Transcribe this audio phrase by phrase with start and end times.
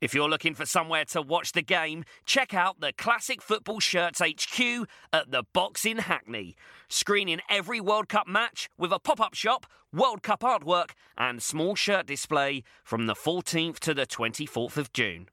[0.00, 4.20] If you're looking for somewhere to watch the game, check out the Classic Football Shirts
[4.20, 6.56] HQ at the Box in Hackney.
[6.88, 11.74] Screening every World Cup match with a pop up shop, World Cup artwork, and small
[11.74, 15.28] shirt display from the 14th to the 24th of June.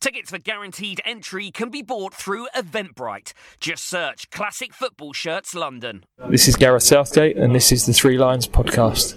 [0.00, 3.32] Tickets for guaranteed entry can be bought through Eventbrite.
[3.60, 6.04] Just search Classic Football Shirts London.
[6.28, 9.16] This is Gareth Southgate, and this is the Three Lions podcast.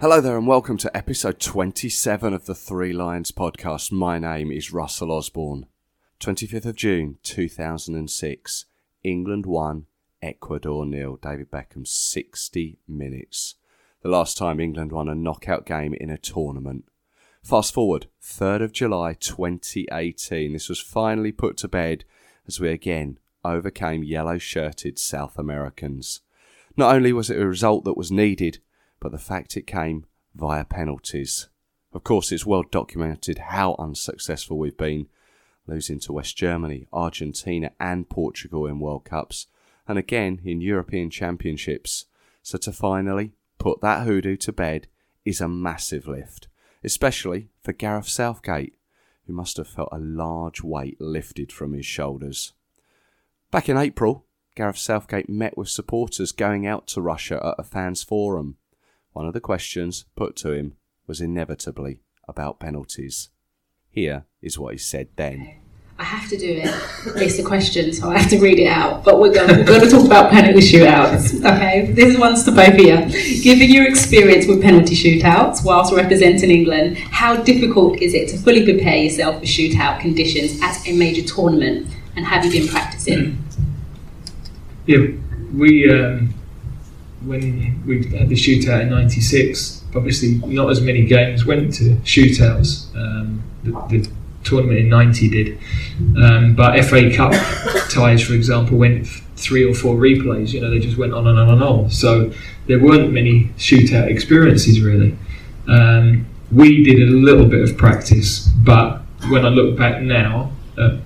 [0.00, 3.90] Hello there, and welcome to episode 27 of the Three Lions podcast.
[3.90, 5.66] My name is Russell Osborne.
[6.20, 8.66] 25th of June 2006,
[9.02, 9.86] England 1,
[10.22, 11.18] Ecuador nil.
[11.20, 13.56] David Beckham 60 minutes.
[14.02, 16.84] The last time England won a knockout game in a tournament.
[17.42, 20.52] Fast forward, 3rd of July 2018.
[20.52, 22.04] This was finally put to bed
[22.46, 26.20] as we again overcame yellow shirted South Americans.
[26.76, 28.60] Not only was it a result that was needed,
[29.00, 31.48] but the fact it came via penalties.
[31.92, 35.08] Of course, it's well documented how unsuccessful we've been,
[35.66, 39.46] losing to West Germany, Argentina, and Portugal in World Cups,
[39.86, 42.06] and again in European Championships.
[42.42, 44.86] So to finally put that hoodoo to bed
[45.24, 46.48] is a massive lift,
[46.82, 48.74] especially for Gareth Southgate,
[49.26, 52.54] who must have felt a large weight lifted from his shoulders.
[53.50, 54.24] Back in April,
[54.54, 58.56] Gareth Southgate met with supporters going out to Russia at a fans' forum.
[59.12, 63.30] One of the questions put to him was inevitably about penalties.
[63.90, 65.58] Here is what he said then.
[66.00, 66.72] I have to do it.
[67.16, 69.02] It's a question, so I have to read it out.
[69.02, 71.44] But we're going, we're going to talk about penalty shootouts.
[71.44, 73.42] Okay, this one's to both of you.
[73.42, 78.64] Given your experience with penalty shootouts whilst representing England, how difficult is it to fully
[78.64, 81.88] prepare yourself for shootout conditions at a major tournament?
[82.14, 83.42] And have you been practicing?
[84.86, 85.06] Yeah,
[85.52, 86.32] we um,
[87.24, 92.94] when we had the shootout in '96, obviously not as many games went to shootouts.
[92.96, 94.10] Um, the, the,
[94.44, 95.58] tournament in '90 did,
[96.16, 97.32] um, but FA Cup
[97.90, 99.06] ties, for example, went
[99.36, 100.52] three or four replays.
[100.52, 101.90] You know, they just went on and on and on.
[101.90, 102.32] So
[102.66, 105.18] there weren't many shootout experiences really.
[105.66, 111.00] Um, we did a little bit of practice, but when I look back now at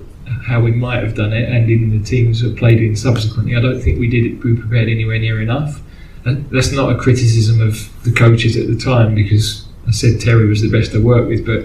[0.45, 3.61] how we might have done it, and in the teams that played in subsequently, I
[3.61, 4.45] don't think we did it.
[4.45, 5.81] We prepared anywhere near enough
[6.25, 10.63] that's not a criticism of the coaches at the time because I said Terry was
[10.63, 11.65] the best I worked with, but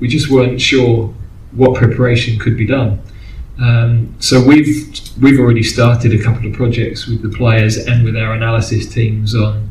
[0.00, 1.14] we just weren't sure
[1.52, 3.02] what preparation could be done.
[3.60, 8.16] Um, so we've we've already started a couple of projects with the players and with
[8.16, 9.70] our analysis teams on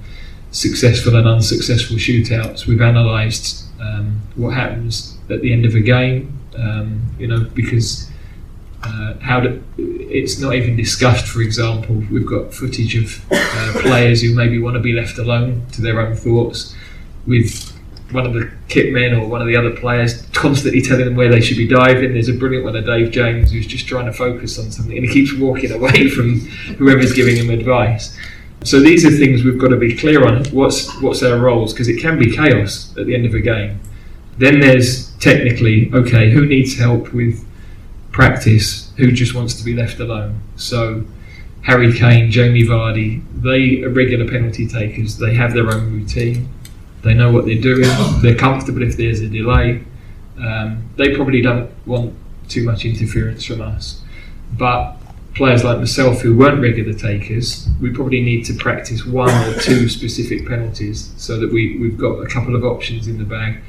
[0.51, 2.67] successful and unsuccessful shootouts.
[2.67, 8.08] We've analysed um, what happens at the end of a game, um, you know, because
[8.83, 9.41] uh, how
[9.77, 11.27] it's not even discussed.
[11.27, 15.65] For example, we've got footage of uh, players who maybe want to be left alone
[15.73, 16.75] to their own thoughts,
[17.25, 17.75] with
[18.11, 21.29] one of the kit men or one of the other players constantly telling them where
[21.29, 22.13] they should be diving.
[22.13, 25.05] There's a brilliant one of Dave James who's just trying to focus on something and
[25.05, 26.39] he keeps walking away from
[26.77, 28.17] whoever's giving him advice.
[28.63, 30.43] So these are things we've got to be clear on.
[30.45, 33.79] What's what's our roles because it can be chaos at the end of a game.
[34.37, 37.45] Then there's technically okay, who needs help with
[38.11, 40.41] practice who just wants to be left alone.
[40.55, 41.05] So
[41.61, 45.17] Harry Kane, Jamie Vardy, they are regular penalty takers.
[45.17, 46.49] They have their own routine.
[47.03, 47.87] They know what they're doing.
[48.21, 49.83] They're comfortable if there's a delay.
[50.37, 52.15] Um, they probably don't want
[52.47, 54.01] too much interference from us.
[54.53, 54.95] But
[55.35, 59.87] players like myself who weren't regular takers, we probably need to practice one or two
[59.87, 63.59] specific penalties so that we, we've got a couple of options in the bag,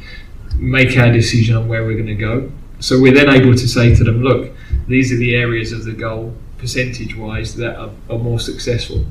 [0.57, 2.51] make our decision on where we're going to go,
[2.81, 4.53] so we're then able to say to them, look,
[4.89, 9.05] these are the areas of the goal, percentage wise, that are, are more successful.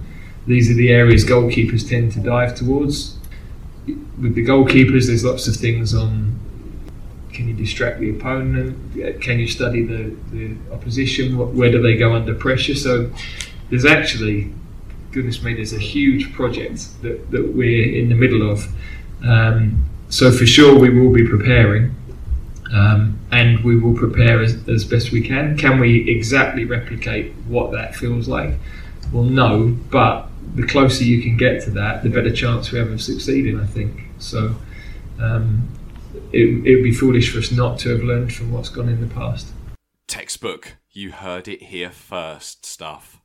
[0.48, 3.18] These are the areas goalkeepers tend to dive towards.
[3.86, 6.40] With the goalkeepers, there's lots of things on
[7.40, 9.22] can you distract the opponent?
[9.22, 11.38] Can you study the, the opposition?
[11.56, 12.76] Where do they go under pressure?
[12.76, 13.12] So
[13.70, 14.52] there's actually,
[15.12, 18.68] goodness me, there's a huge project that, that we're in the middle of.
[19.24, 21.96] Um, so for sure, we will be preparing.
[22.72, 25.58] Um, and we will prepare as, as best we can.
[25.58, 28.56] Can we exactly replicate what that feels like?
[29.12, 32.92] Well, no, but the closer you can get to that, the better chance we have
[32.92, 34.02] of succeeding, I think.
[34.20, 34.56] So
[35.20, 35.68] um,
[36.32, 39.14] it would be foolish for us not to have learned from what's gone in the
[39.14, 39.48] past.
[40.08, 43.19] Textbook, you heard it here first stuff.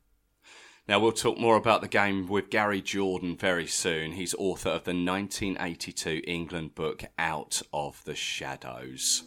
[0.87, 4.13] Now, we'll talk more about the game with Gary Jordan very soon.
[4.13, 9.23] He's author of the 1982 England book Out of the Shadows.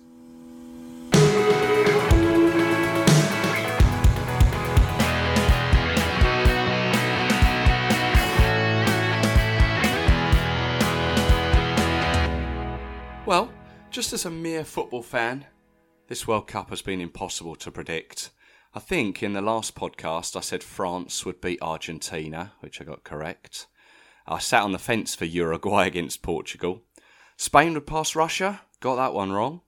[13.25, 13.51] Well,
[13.89, 15.47] just as a mere football fan,
[16.07, 18.29] this World Cup has been impossible to predict.
[18.77, 23.03] I think in the last podcast I said France would beat Argentina, which I got
[23.03, 23.65] correct.
[24.27, 26.83] I sat on the fence for Uruguay against Portugal.
[27.37, 29.61] Spain would pass Russia, got that one wrong.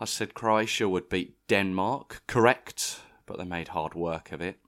[0.00, 4.58] I said Croatia would beat Denmark, correct, but they made hard work of it.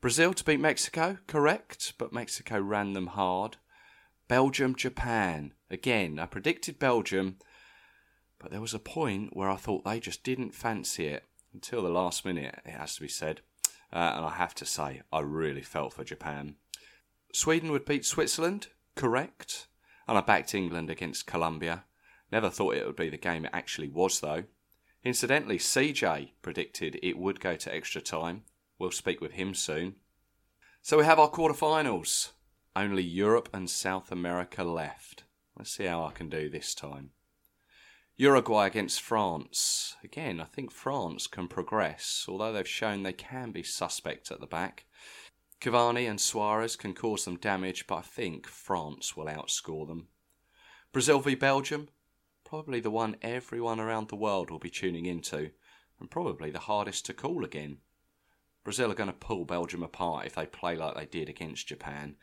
[0.00, 3.56] Brazil to beat Mexico, correct, but Mexico ran them hard.
[4.28, 7.38] Belgium, Japan, again, I predicted Belgium
[8.42, 11.88] but there was a point where I thought they just didn't fancy it until the
[11.88, 13.40] last minute, it has to be said.
[13.92, 16.56] Uh, and I have to say, I really felt for Japan.
[17.32, 19.68] Sweden would beat Switzerland, correct.
[20.08, 21.84] And I backed England against Colombia.
[22.30, 24.44] Never thought it would be the game it actually was, though.
[25.04, 28.44] Incidentally, CJ predicted it would go to extra time.
[28.78, 29.96] We'll speak with him soon.
[30.80, 32.30] So we have our quarterfinals.
[32.74, 35.24] Only Europe and South America left.
[35.56, 37.10] Let's see how I can do this time.
[38.16, 39.96] Uruguay against France.
[40.04, 44.46] Again, I think France can progress, although they've shown they can be suspect at the
[44.46, 44.84] back.
[45.60, 50.08] Cavani and Suarez can cause them damage, but I think France will outscore them.
[50.92, 51.88] Brazil v Belgium,
[52.44, 55.50] probably the one everyone around the world will be tuning into,
[55.98, 57.78] and probably the hardest to call again.
[58.62, 62.16] Brazil are going to pull Belgium apart if they play like they did against Japan.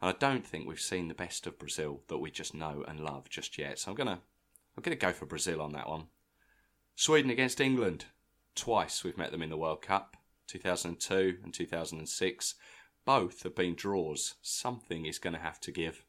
[0.00, 3.00] And I don't think we've seen the best of Brazil that we just know and
[3.00, 3.78] love just yet.
[3.78, 4.18] So I'm going to
[4.76, 6.04] I'm going to go for Brazil on that one.
[6.96, 8.06] Sweden against England.
[8.54, 10.16] Twice we've met them in the World Cup
[10.46, 12.54] 2002 and 2006.
[13.04, 14.34] Both have been draws.
[14.42, 16.04] Something is going to have to give.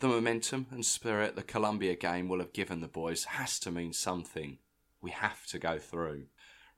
[0.00, 3.92] The momentum and spirit the Colombia game will have given the boys has to mean
[3.92, 4.58] something.
[5.00, 6.26] We have to go through.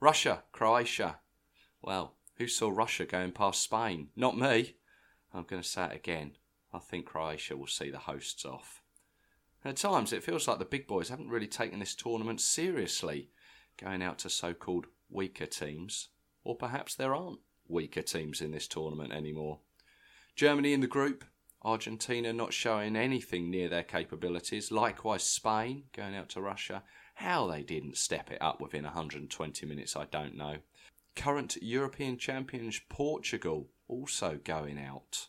[0.00, 1.21] Russia, Croatia.
[1.81, 4.09] Well, who saw Russia going past Spain?
[4.17, 4.76] Not me.
[5.32, 6.37] I'm going to say it again.
[6.73, 8.82] I think Croatia will see the hosts off.
[9.64, 13.31] At times, it feels like the big boys haven't really taken this tournament seriously,
[13.78, 16.08] going out to so called weaker teams.
[16.44, 19.61] Or perhaps there aren't weaker teams in this tournament anymore.
[20.37, 21.25] Germany in the group,
[21.62, 26.82] Argentina not showing anything near their capabilities, likewise Spain going out to Russia.
[27.14, 30.58] How they didn't step it up within 120 minutes, I don't know.
[31.16, 35.28] Current European champions Portugal also going out.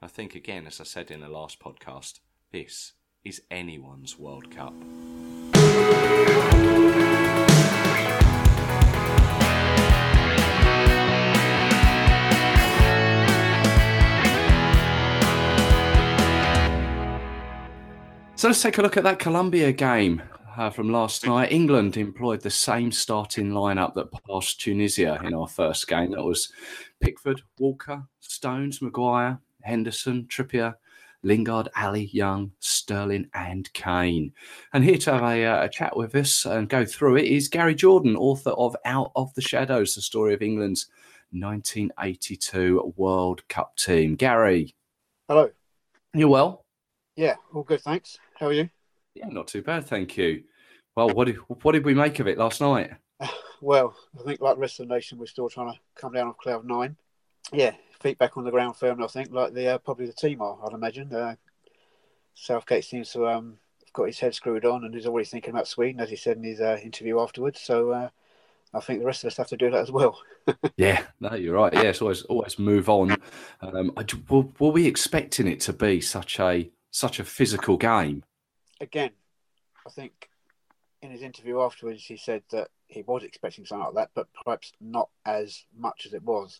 [0.00, 2.20] I think, again, as I said in the last podcast,
[2.52, 2.92] this
[3.24, 4.74] is anyone's World Cup.
[18.36, 20.20] So let's take a look at that Colombia game
[20.58, 21.50] uh, from last night.
[21.50, 26.10] England employed the same starting lineup that passed Tunisia in our first game.
[26.10, 26.52] That was
[27.00, 30.74] Pickford, Walker, Stones, Maguire, Henderson, Trippier,
[31.24, 34.32] Lingard, Alli, Young, Sterling, and Kane.
[34.72, 37.48] And here to have a, uh, a, chat with us and go through it is
[37.48, 40.88] Gary Jordan, author of Out of the Shadows, the story of England's
[41.32, 44.14] 1982 World Cup team.
[44.14, 44.74] Gary.
[45.28, 45.50] Hello.
[46.12, 46.64] You well?
[47.16, 48.18] Yeah, all good, thanks.
[48.38, 48.68] How are you?
[49.14, 50.44] Yeah, not too bad, thank you.
[50.96, 52.92] Well, what did, what did we make of it last night?
[53.62, 56.26] Well, I think like the rest of the nation, we're still trying to come down
[56.26, 56.96] off cloud nine.
[57.50, 57.72] Yeah,
[58.04, 59.04] feet back on the ground firmly.
[59.04, 60.58] I think, like the uh, probably the team are.
[60.64, 61.12] I'd imagine.
[61.12, 61.36] Uh,
[62.34, 63.58] Southgate seems to um
[63.94, 66.44] got his head screwed on, and he's already thinking about Sweden, as he said in
[66.44, 67.60] his uh, interview afterwards.
[67.60, 68.08] So uh,
[68.74, 70.20] I think the rest of us have to do that as well.
[70.76, 71.72] yeah, no, you're right.
[71.72, 73.16] Yes, always always move on.
[73.62, 78.22] Um, I, were, were we expecting it to be such a such a physical game?
[78.80, 79.12] Again,
[79.86, 80.28] I think
[81.00, 84.72] in his interview afterwards, he said that he was expecting something like that, but perhaps
[84.78, 86.58] not as much as it was.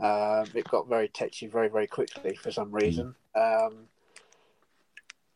[0.00, 3.14] Um, it got very touchy very, very quickly for some reason.
[3.34, 3.88] Um,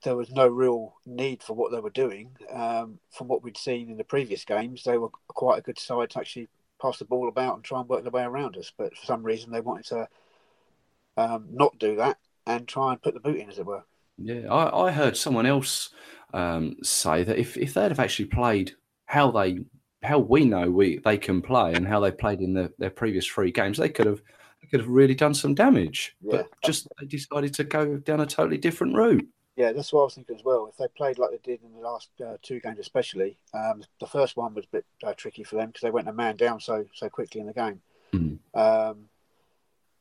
[0.03, 2.31] there was no real need for what they were doing.
[2.51, 6.11] Um, from what we'd seen in the previous games, they were quite a good side
[6.11, 6.49] to actually
[6.81, 8.73] pass the ball about and try and work their way around us.
[8.77, 10.09] But for some reason, they wanted to
[11.17, 13.85] um, not do that and try and put the boot in, as it were.
[14.19, 15.91] Yeah, I, I heard someone else
[16.33, 18.73] um, say that if, if they'd have actually played
[19.07, 19.59] how they
[20.03, 23.27] how we know we they can play and how they played in the, their previous
[23.27, 24.21] three games, they could have
[24.65, 26.17] could have really done some damage.
[26.21, 26.39] Yeah.
[26.39, 29.27] But just they decided to go down a totally different route.
[29.57, 30.67] Yeah, that's what I was thinking as well.
[30.67, 34.07] If they played like they did in the last uh, two games, especially um, the
[34.07, 36.61] first one was a bit uh, tricky for them because they went a man down
[36.61, 37.81] so so quickly in the game.
[38.13, 38.39] Mm.
[38.55, 39.09] Um,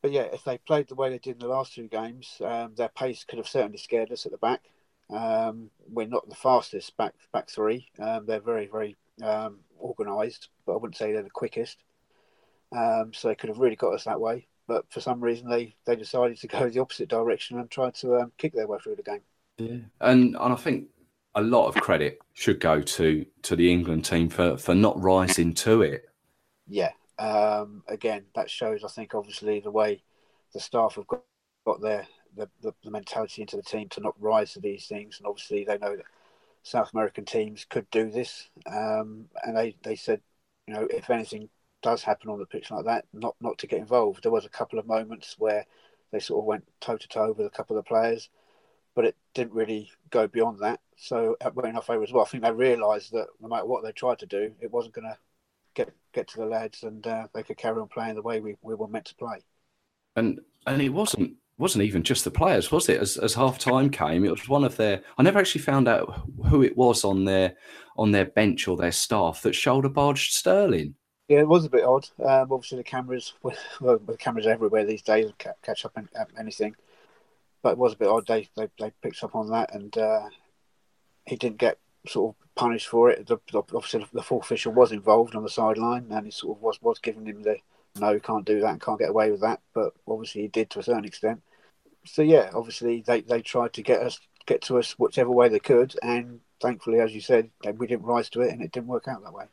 [0.01, 2.73] but yeah, if they played the way they did in the last two games, um,
[2.75, 4.61] their pace could have certainly scared us at the back.
[5.09, 7.87] Um, we're not the fastest back back three.
[7.99, 11.77] Um, they're very very um, organised, but I wouldn't say they're the quickest.
[12.75, 14.47] Um, so they could have really got us that way.
[14.67, 18.17] But for some reason, they, they decided to go the opposite direction and try to
[18.17, 19.21] um, kick their way through the game.
[19.57, 20.87] Yeah, and and I think
[21.35, 25.53] a lot of credit should go to to the England team for for not rising
[25.55, 26.09] to it.
[26.67, 26.91] Yeah.
[27.19, 28.83] Um, again, that shows.
[28.83, 30.01] I think obviously the way
[30.53, 31.21] the staff have got,
[31.65, 35.17] got their the, the, the mentality into the team to not rise to these things,
[35.19, 36.05] and obviously they know that
[36.63, 40.21] South American teams could do this, um, and they, they said,
[40.67, 41.49] you know, if anything
[41.83, 44.23] does happen on the pitch like that, not not to get involved.
[44.23, 45.65] There was a couple of moments where
[46.11, 48.29] they sort of went toe to toe with a couple of players,
[48.95, 50.79] but it didn't really go beyond that.
[50.97, 52.23] So it went in our favour as well.
[52.23, 55.09] I think they realised that no matter what they tried to do, it wasn't going
[55.09, 55.17] to
[55.73, 58.55] get get to the lads, and uh, they could carry on playing the way we,
[58.61, 59.43] we were meant to play.
[60.15, 63.01] And and it wasn't wasn't even just the players, was it?
[63.01, 65.01] As as half time came, it was one of their.
[65.17, 67.55] I never actually found out who it was on their
[67.97, 70.95] on their bench or their staff that shoulder barged Sterling.
[71.33, 72.07] Yeah, it was a bit odd.
[72.23, 73.33] Um, obviously, the cameras,
[73.81, 75.31] well, the cameras everywhere these days
[75.63, 76.75] catch up on anything.
[77.63, 78.27] But it was a bit odd.
[78.27, 80.29] They they, they picked up on that, and uh,
[81.25, 83.25] he didn't get sort of punished for it.
[83.25, 86.79] The, obviously, the full official was involved on the sideline, and he sort of was
[86.83, 87.57] was giving him the
[87.99, 89.61] no, you can't do that can't get away with that.
[89.73, 91.41] But obviously, he did to a certain extent.
[92.05, 95.57] So yeah, obviously they, they tried to get us get to us whichever way they
[95.57, 99.07] could, and thankfully, as you said, we didn't rise to it, and it didn't work
[99.07, 99.45] out that way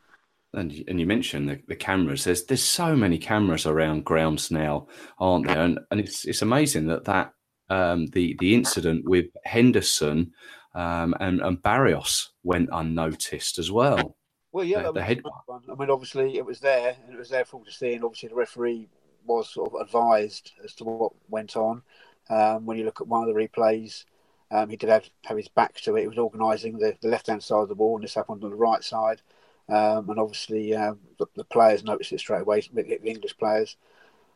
[0.54, 2.24] and and you mentioned the, the cameras.
[2.24, 4.88] There's there's so many cameras around grounds now,
[5.18, 5.60] aren't there?
[5.60, 7.32] And and it's it's amazing that that
[7.68, 10.32] um, the the incident with Henderson
[10.74, 14.16] um, and and Barrios went unnoticed as well.
[14.52, 15.62] Well, yeah, the, the head one.
[15.70, 18.04] I mean, obviously it was there and it was there for all to see, and
[18.04, 18.88] obviously the referee
[19.24, 21.82] was sort of advised as to what went on.
[22.28, 24.04] Um, when you look at one of the replays,
[24.50, 26.02] um, he did have, have his back to it.
[26.02, 28.50] He was organising the, the left hand side of the ball, and this happened on
[28.50, 29.22] the right side.
[29.70, 33.76] Um, and obviously, um, the, the, players noticed it straight away, the English players,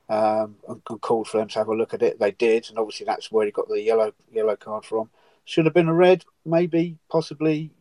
[0.09, 2.21] um, and, and, called for them to have a look at it.
[2.21, 5.11] They did, and obviously that's where he got the yellow yellow card from.
[5.45, 7.73] Should have been a red, maybe, possibly.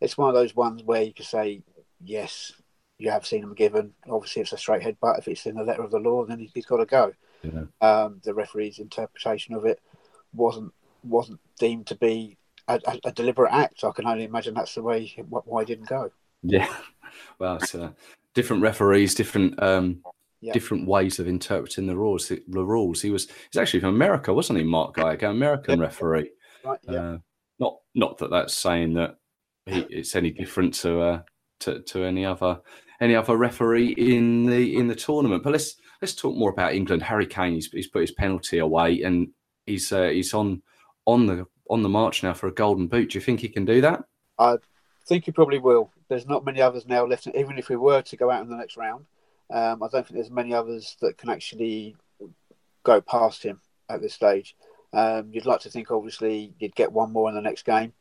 [0.00, 1.62] It's one of those ones where you could say,
[2.04, 2.52] yes,
[2.98, 3.94] you have seen him given.
[4.08, 6.38] Obviously, it's a straight head, but if it's in the letter of the law, then
[6.38, 7.12] he's got to go.
[7.42, 7.64] Yeah.
[7.80, 9.80] Um, the referee's interpretation of it
[10.32, 13.82] wasn't wasn't deemed to be a, a, a, deliberate act.
[13.82, 16.12] I can only imagine that's the way why he didn't go.
[16.42, 16.72] Yeah,
[17.38, 17.90] well, it's uh,
[18.34, 20.02] different referees, different um,
[20.40, 20.52] yeah.
[20.52, 22.28] different ways of interpreting the rules.
[22.28, 23.00] The, rules.
[23.02, 25.84] He was he's actually from America, wasn't he, Mark Geiger, American yeah.
[25.84, 26.30] referee?
[26.64, 26.78] Right.
[26.88, 26.94] Yeah.
[26.94, 27.18] Uh,
[27.58, 29.16] not not that that's saying that
[29.66, 31.22] he, it's any different to uh,
[31.60, 32.60] to to any other
[33.00, 35.42] any other referee in the in the tournament.
[35.42, 37.02] But let's let's talk more about England.
[37.02, 39.28] Harry Kane, he's, he's put his penalty away, and
[39.66, 40.62] he's uh, he's on
[41.06, 43.10] on the on the march now for a golden boot.
[43.10, 44.04] Do you think he can do that?
[44.38, 44.56] I
[45.06, 45.91] think he probably will.
[46.08, 47.26] There's not many others now left.
[47.28, 49.06] Even if we were to go out in the next round,
[49.50, 51.96] um, I don't think there's many others that can actually
[52.82, 54.56] go past him at this stage.
[54.92, 57.92] Um, you'd like to think, obviously, you'd get one more in the next game.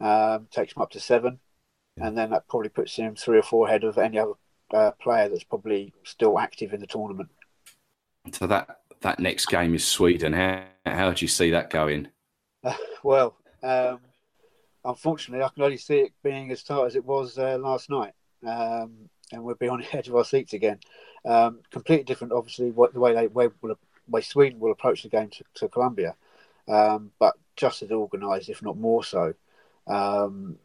[0.00, 1.40] Um, takes him up to seven,
[1.96, 4.34] and then that probably puts him three or four ahead of any other
[4.72, 7.30] uh, player that's probably still active in the tournament.
[8.32, 10.32] So that that next game is Sweden.
[10.32, 12.08] How how do you see that going?
[12.62, 13.98] Uh, well, um,
[14.84, 18.12] unfortunately, I can only see it being as tight as it was uh, last night,
[18.46, 20.78] um, and we'll be on the edge of our seats again.
[21.24, 23.48] Um, completely different, obviously, what the way they way,
[24.08, 26.16] way Sweden will approach the game to, to Colombia,
[26.68, 29.34] um, but just as organised, if not more so.
[29.86, 30.58] Um,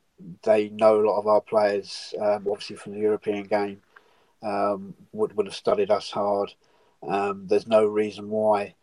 [0.43, 3.82] they know a lot of our players, um, obviously from the European game,
[4.41, 6.53] um, would would have studied us hard.
[7.01, 8.75] there's no reason why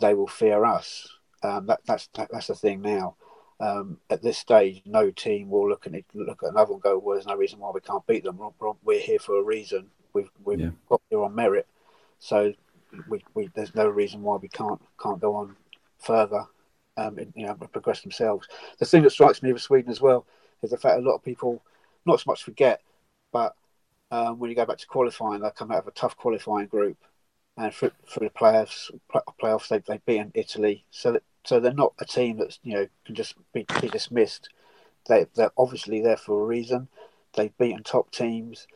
[0.00, 1.08] they will fear us.
[1.42, 3.16] that, that's that, that's the thing now
[3.60, 6.98] um, at this stage, no team will look at it, look at another and go,
[6.98, 8.40] "Well, there's no reason why we can't beat them.
[8.82, 9.90] We're here for a reason.
[10.12, 10.70] We've we've yeah.
[10.88, 11.66] got here on merit,
[12.18, 12.52] so
[13.08, 15.56] we, we, there's no reason why we can't can't go on
[15.98, 16.46] further,
[16.96, 18.48] um, and, you know, progress themselves.
[18.78, 20.26] The thing that strikes me with Sweden as well
[20.62, 21.62] is the fact a lot of people
[22.06, 22.82] not so much forget,
[23.32, 23.54] but
[24.10, 26.98] um, when you go back to qualifying, they come out of a tough qualifying group,
[27.56, 28.90] and for, for the playoffs,
[29.40, 32.86] playoffs they they beat Italy, so that so they're not a team that's you know
[33.04, 34.48] can just be, be dismissed.
[35.08, 36.88] They they're obviously there for a reason.
[37.34, 38.66] They've beaten top teams.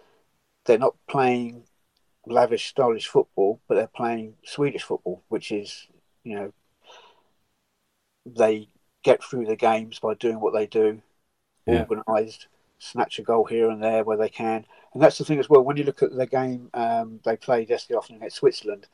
[0.66, 1.64] They're not playing
[2.26, 5.86] lavish, stylish football, but they're playing Swedish football, which is
[6.24, 6.52] you know
[8.26, 8.68] they
[9.02, 11.00] get through the games by doing what they do,
[11.66, 11.86] yeah.
[11.88, 12.48] organised,
[12.78, 14.66] snatch a goal here and there where they can.
[14.92, 15.62] And that's the thing as well.
[15.62, 18.86] When you look at the game um, they played yesterday afternoon against Switzerland,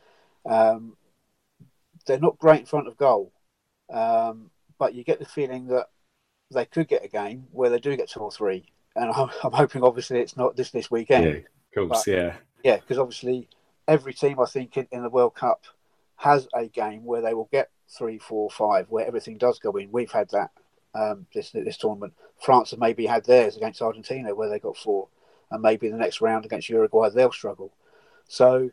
[0.46, 0.96] um,
[2.06, 3.32] they're not great in front of goal,
[3.90, 5.86] um, but you get the feeling that
[6.52, 8.64] they could get a game where they do get two or three.
[8.96, 11.24] And I'm, I'm hoping, obviously, it's not this this weekend.
[11.24, 11.30] Yeah,
[11.82, 12.34] of course, But- yeah.
[12.62, 13.48] Yeah, because obviously
[13.86, 15.64] every team I think in, in the World Cup
[16.16, 19.92] has a game where they will get three, four, five, where everything does go in.
[19.92, 20.50] We've had that
[20.94, 22.14] um, this this tournament.
[22.40, 25.08] France have maybe had theirs against Argentina where they got four,
[25.50, 27.70] and maybe the next round against Uruguay they'll struggle.
[28.28, 28.70] So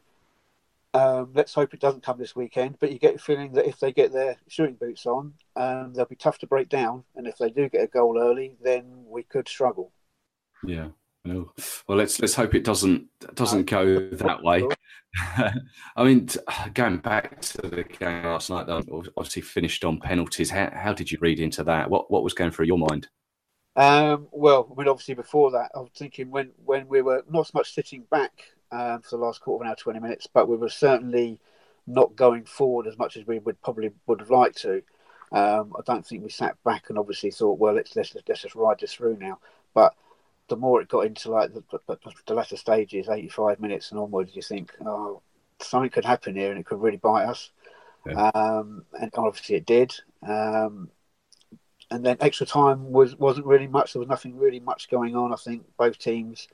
[0.93, 2.77] um, let's hope it doesn't come this weekend.
[2.79, 6.05] But you get the feeling that if they get their shooting boots on, um, they'll
[6.05, 9.23] be tough to break down, and if they do get a goal early, then we
[9.23, 9.91] could struggle.
[10.65, 10.89] Yeah.
[11.23, 11.53] Well,
[11.87, 13.05] well, let's let's hope it doesn't
[13.35, 14.67] doesn't go that way.
[15.95, 16.27] I mean,
[16.73, 18.81] going back to the game last night, though,
[19.15, 20.49] obviously finished on penalties.
[20.49, 21.89] How, how did you read into that?
[21.89, 23.07] What what was going through your mind?
[23.75, 27.47] Um, well, I mean, obviously before that, I was thinking when, when we were not
[27.47, 30.47] so much sitting back um, for the last quarter of an hour, twenty minutes, but
[30.47, 31.39] we were certainly
[31.87, 34.81] not going forward as much as we would probably would have liked to.
[35.31, 38.55] Um, I don't think we sat back and obviously thought, well, let's let's, let's just
[38.55, 39.39] ride this through now.
[39.73, 39.95] But
[40.47, 44.35] the more it got into like the, the, the latter stages, eighty-five minutes and onwards,
[44.35, 45.21] you think, oh,
[45.59, 47.51] something could happen here and it could really bite us.
[48.05, 48.31] Yeah.
[48.33, 49.93] Um, and obviously it did.
[50.27, 50.89] Um,
[51.89, 53.93] and then extra time was wasn't really much.
[53.93, 55.31] There was nothing really much going on.
[55.31, 56.47] I think both teams,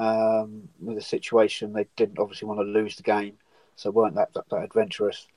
[0.00, 3.34] um, with the situation, they didn't obviously want to lose the game,
[3.76, 5.28] so weren't that that, that adventurous.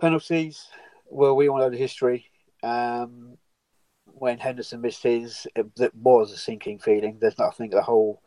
[0.00, 0.68] Penalties.
[1.10, 2.26] Well, we all know the history.
[2.62, 3.36] Um,
[4.04, 7.18] when Henderson missed his, it, that was a sinking feeling.
[7.18, 8.22] There's not, I think the whole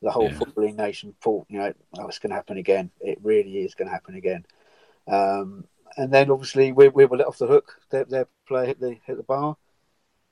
[0.00, 0.38] the whole Yeah.
[0.38, 2.90] footballing nation thought, you know, oh, it's going to happen again.
[3.00, 4.46] It really is going to happen again.
[5.08, 5.64] Um,
[5.96, 7.80] and then obviously we, we were let off the hook.
[7.90, 9.56] Their, their player hit the hit the bar,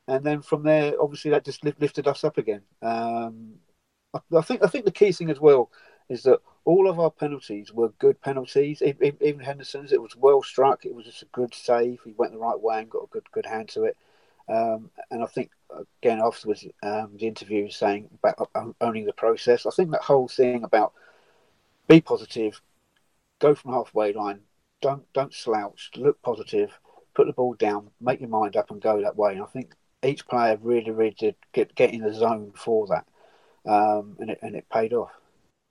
[0.06, 2.62] and then from there, obviously that just lift, lifted us up again.
[2.82, 3.54] Um,
[4.36, 5.70] I, think I think the key thing as well
[6.08, 8.82] is that all of our penalties were good penalties.
[8.82, 10.84] E- e- Even Henderson's, it was well struck.
[10.84, 12.00] It was just a good save.
[12.04, 13.96] He went the right way and got a good good hand to it.
[14.48, 15.50] Um, and I think
[16.02, 19.66] again afterwards, um, the interview was saying about o- owning the process.
[19.66, 20.92] I think that whole thing about
[21.88, 22.60] be positive,
[23.40, 24.40] go from halfway line,
[24.80, 26.78] don't don't slouch, look positive,
[27.14, 29.32] put the ball down, make your mind up, and go that way.
[29.34, 29.74] And I think
[30.04, 33.06] each player really, really did get get in the zone for that,
[33.66, 35.10] um, and it and it paid off.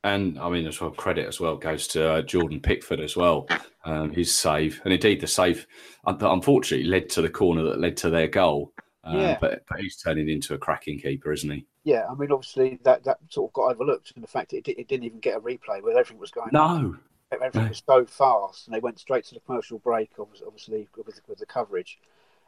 [0.04, 3.48] And I mean, as well, credit as well goes to uh, Jordan Pickford as well.
[3.84, 5.66] Um, his save, and indeed the save,
[6.06, 8.72] that unfortunately led to the corner that led to their goal.
[9.04, 9.38] Um, Yeah.
[9.42, 11.66] But but he's turning into a cracking keeper, isn't he?
[11.84, 14.80] Yeah, I mean, obviously that, that sort of got overlooked, and the fact that it,
[14.80, 16.50] it didn't even get a replay where everything was going.
[16.52, 16.98] No.
[17.32, 20.16] everything was so fast, and they went straight to the commercial break.
[20.18, 22.00] obvi- Obviously, with, with the coverage,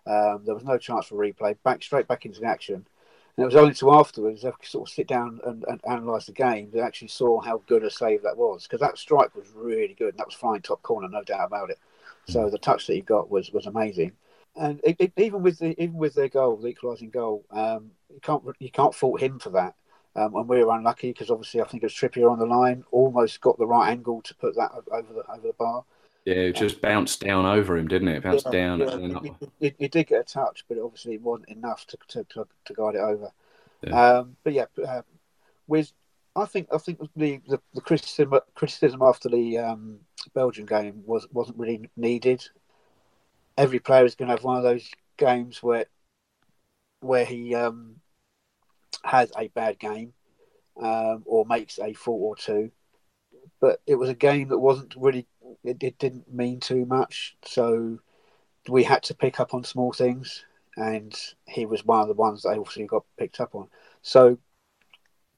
[0.08, 1.56] um, there was no chance for replay.
[1.64, 2.88] Back straight back into the action,
[3.38, 6.26] and it was only to afterwards they could sort of sit down and, and analyse
[6.26, 6.72] the game.
[6.74, 10.10] They actually saw how good a save that was because that strike was really good,
[10.10, 11.78] and that was flying top corner, no doubt about it.
[12.28, 14.14] So the touch that he got was was amazing.
[14.56, 18.20] And it, it, even with the even with their goal, the equalising goal, um, you
[18.22, 19.76] can't you can't fault him for that.
[20.16, 22.84] Um, and we were unlucky because obviously I think it was Trippier on the line,
[22.92, 25.86] almost got the right angle to put that over the over the bar.
[26.28, 28.18] Yeah, it just bounced down over him, didn't it?
[28.18, 28.80] It bounced Yeah, down.
[28.80, 29.44] yeah, and then he, up.
[29.62, 32.74] he- he did get a touch, but obviously it wasn't enough to to, to, to
[32.74, 33.32] guide it over.
[33.82, 34.18] Yeah.
[34.18, 35.04] Um, but yeah, uh,
[35.68, 35.94] with
[36.36, 40.02] I think I think the the, the criticism criticism after the um,
[40.34, 42.44] Belgian game was wasn't really needed.
[43.58, 45.86] Every player is going to have one of those games where
[47.00, 48.02] where he um,
[49.06, 50.12] has a bad game
[50.76, 52.72] um, or makes a fault or two.
[53.62, 55.26] But it was a game that wasn't really
[55.64, 58.00] it, it didn't mean too much, so
[58.68, 61.14] we had to pick up on small things, and
[61.48, 63.68] he was one of the ones that obviously got picked up on.
[64.02, 64.38] So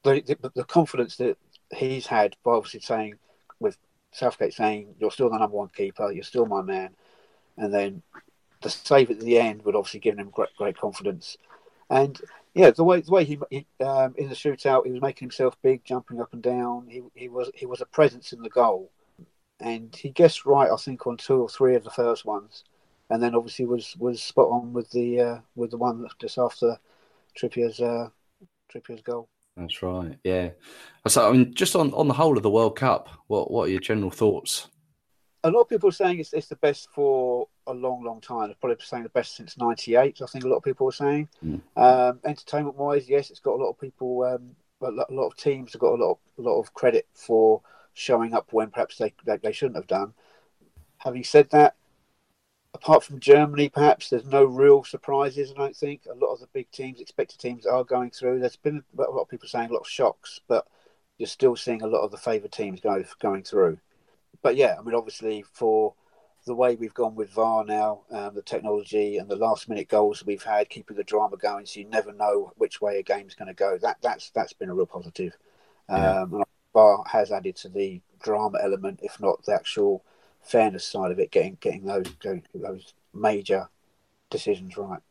[0.04, 1.38] the the, the confidence that
[1.76, 3.16] he's had by obviously saying
[3.60, 3.78] with
[4.12, 6.90] Southgate saying you're still the number one keeper, you're still my man,
[7.58, 8.02] and then
[8.62, 11.38] the save at the end would obviously give him great great confidence,
[11.90, 12.20] and
[12.54, 15.56] yeah, the way the way he, he um, in the shootout, he was making himself
[15.62, 16.88] big, jumping up and down.
[16.90, 18.92] He he was he was a presence in the goal,
[19.60, 22.64] and he guessed right, I think, on two or three of the first ones,
[23.10, 26.78] and then obviously was was spot on with the uh, with the one just after
[27.38, 28.10] Trippier's uh,
[28.72, 29.28] Trippier's goal.
[29.58, 30.18] That's right.
[30.24, 30.50] Yeah.
[31.08, 33.72] So I mean, just on, on the whole of the World Cup, what what are
[33.72, 34.68] your general thoughts?
[35.44, 38.48] A lot of people are saying it's, it's the best for a long, long time.
[38.48, 40.22] They're probably saying the best since '98.
[40.22, 41.30] I think a lot of people are saying.
[41.44, 41.62] Mm.
[41.76, 44.24] Um, entertainment wise, yes, it's got a lot of people.
[44.24, 47.62] Um, a lot of teams have got a lot, of, a lot of credit for
[48.00, 50.14] showing up when perhaps they, they they shouldn't have done.
[51.00, 51.76] Having said that,
[52.74, 55.52] apart from Germany, perhaps there's no real surprises.
[55.52, 58.40] I don't think a lot of the big teams, expected teams, are going through.
[58.40, 60.68] There's been a lot of people saying a lot of shocks, but
[61.18, 63.78] you're still seeing a lot of the favoured teams go going through.
[64.42, 65.94] But yeah, I mean, obviously for
[66.46, 70.26] the way we've gone with VAR now, um, the technology and the last minute goals
[70.26, 73.50] we've had, keeping the drama going, so you never know which way a game's going
[73.50, 73.78] to go.
[73.78, 75.38] That that's that's been a real positive.
[75.90, 76.22] Yeah.
[76.22, 76.44] Um,
[76.80, 80.04] VAR has added to the drama element, if not the actual
[80.42, 83.70] fairness side of it, getting getting those getting those major
[84.30, 85.02] decisions right.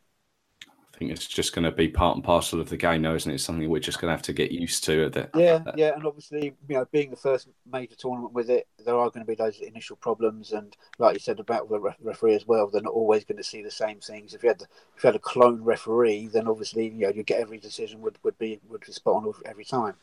[0.67, 3.31] I think it's just going to be part and parcel of the game now, isn't
[3.31, 3.37] it?
[3.37, 5.09] It's something we're just going to have to get used to.
[5.11, 8.67] That Yeah, uh, yeah, and obviously, you know, being the first major tournament with it,
[8.85, 12.35] there are going to be those initial problems, and like you said about the referee
[12.35, 14.35] as well, they're not always going to see the same things.
[14.35, 14.63] If you had
[14.97, 18.19] if you had a clone referee, then obviously, you know, you get every decision would,
[18.25, 19.95] would be would be spot on every time.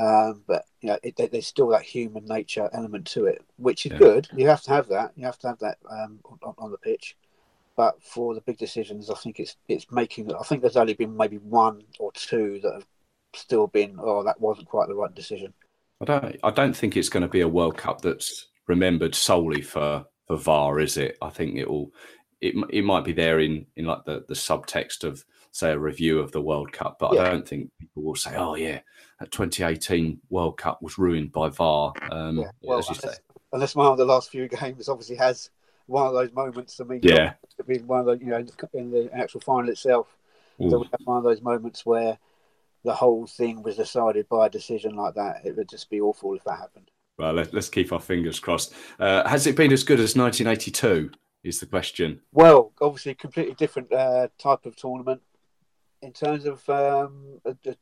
[0.00, 3.92] Um, but you know, it, there's still that human nature element to it, which is
[3.92, 3.98] Yeah.
[3.98, 4.28] good.
[4.34, 5.12] You have to have that.
[5.16, 7.16] You have to have that um, on, on the pitch.
[7.76, 10.34] But for the big decisions, I think it's it's making.
[10.34, 12.86] I think there's only been maybe one or two that have
[13.34, 13.96] still been.
[14.00, 15.52] Oh, that wasn't quite the right decision.
[16.00, 16.36] I don't.
[16.42, 20.36] I don't think it's going to be a World Cup that's remembered solely for for
[20.36, 21.18] VAR, is it?
[21.20, 21.92] I think it will.
[22.40, 26.18] It it might be there in in like the the subtext of say a review
[26.20, 27.22] of the World Cup, but Yeah.
[27.22, 28.80] I don't think people will say, "Oh yeah,
[29.26, 33.20] 2018 World Cup was ruined by VAR." Um, Yeah, well, as you say, unless,
[33.52, 35.50] unless one of the last few games obviously has
[35.86, 36.80] one of those moments.
[36.80, 37.34] I mean, Yeah.
[37.58, 40.16] to be one of the you know in the actual final itself,
[40.62, 40.70] Ooh.
[40.70, 42.18] so we have one of those moments where
[42.84, 45.44] the whole thing was decided by a decision like that.
[45.44, 46.90] It would just be awful if that happened.
[47.18, 48.72] Well, let, let's keep our fingers crossed.
[48.98, 51.10] Uh, has it been as good as 1982?
[51.42, 52.20] Is the question.
[52.32, 55.22] Well, obviously, completely different uh, type of tournament
[56.02, 57.78] in terms of um, the- eight- eight-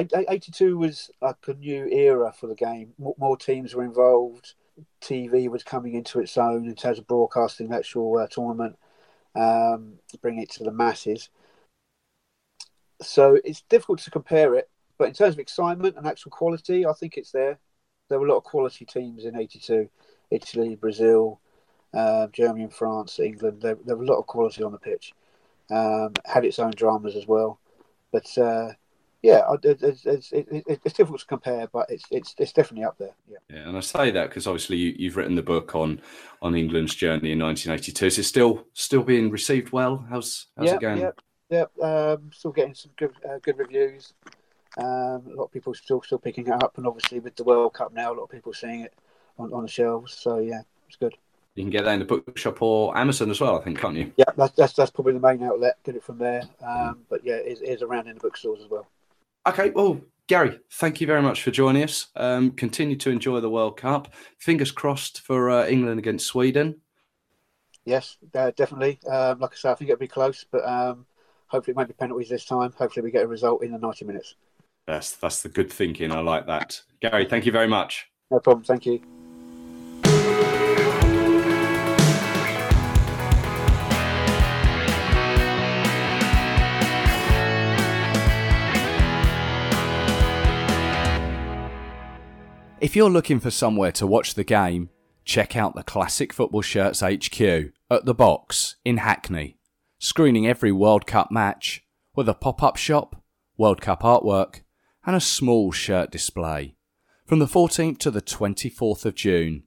[0.00, 2.92] 82 was like a new era for the game.
[2.98, 4.54] More, teams were involved.
[5.00, 8.78] TV was coming into its own in terms of broadcasting the actual uh, tournament,
[9.34, 11.28] um, bringing it to the masses.
[13.02, 16.92] So it's difficult to compare it, but in terms of excitement and actual quality, I
[16.92, 17.58] think it's there.
[18.08, 19.88] There were a lot of quality teams in '82,
[20.30, 21.40] Italy, Brazil,
[21.94, 23.62] uh, Germany, and France, England.
[23.62, 25.12] There, there were a lot of quality on the pitch.
[25.70, 27.60] Um, had its own dramas as well,
[28.12, 28.72] but uh,
[29.22, 32.96] yeah, it's, it's, it, it- it's difficult to compare, but it's it's it's definitely up
[32.98, 33.14] there.
[33.28, 33.38] Yeah.
[33.50, 36.00] Yeah, and I say that because obviously you, you've written the book on
[36.40, 38.06] on England's journey in 1982.
[38.06, 40.04] Is it still still being received well?
[40.08, 40.98] How's how's yeah, it going?
[40.98, 41.10] yeah,
[41.50, 41.64] yeah.
[41.86, 44.14] Um, still getting some good uh, good reviews.
[44.78, 47.74] Um, a lot of people still still picking it up, and obviously with the World
[47.74, 48.94] Cup now, a lot of people seeing it
[49.38, 50.14] on, on the shelves.
[50.14, 51.14] So yeah, it's good.
[51.56, 54.12] You can get that in the bookshop or Amazon as well, I think, can't you?
[54.16, 55.76] Yeah, that's that's, that's probably the main outlet.
[55.84, 56.44] Get it from there.
[56.66, 58.86] Um, but yeah, it is around in the bookstores as well.
[59.46, 62.08] Okay, well, Gary, thank you very much for joining us.
[62.14, 64.12] Um, continue to enjoy the World Cup.
[64.38, 66.80] Fingers crossed for uh, England against Sweden.
[67.84, 69.00] Yes, uh, definitely.
[69.10, 71.06] Um, like I say, I think it'll be close, but um,
[71.46, 72.72] hopefully it won't be penalties this time.
[72.76, 74.36] Hopefully we get a result in the ninety minutes.
[74.86, 76.12] That's that's the good thinking.
[76.12, 76.82] I like that.
[77.00, 78.06] Gary, thank you very much.
[78.30, 78.64] No problem.
[78.64, 79.00] Thank you.
[92.80, 94.88] If you're looking for somewhere to watch the game,
[95.26, 97.38] check out the Classic Football Shirts HQ
[97.90, 99.58] at the Box in Hackney,
[99.98, 101.84] screening every World Cup match
[102.16, 103.22] with a pop up shop,
[103.58, 104.62] World Cup artwork,
[105.04, 106.74] and a small shirt display
[107.26, 109.64] from the 14th to the 24th of June.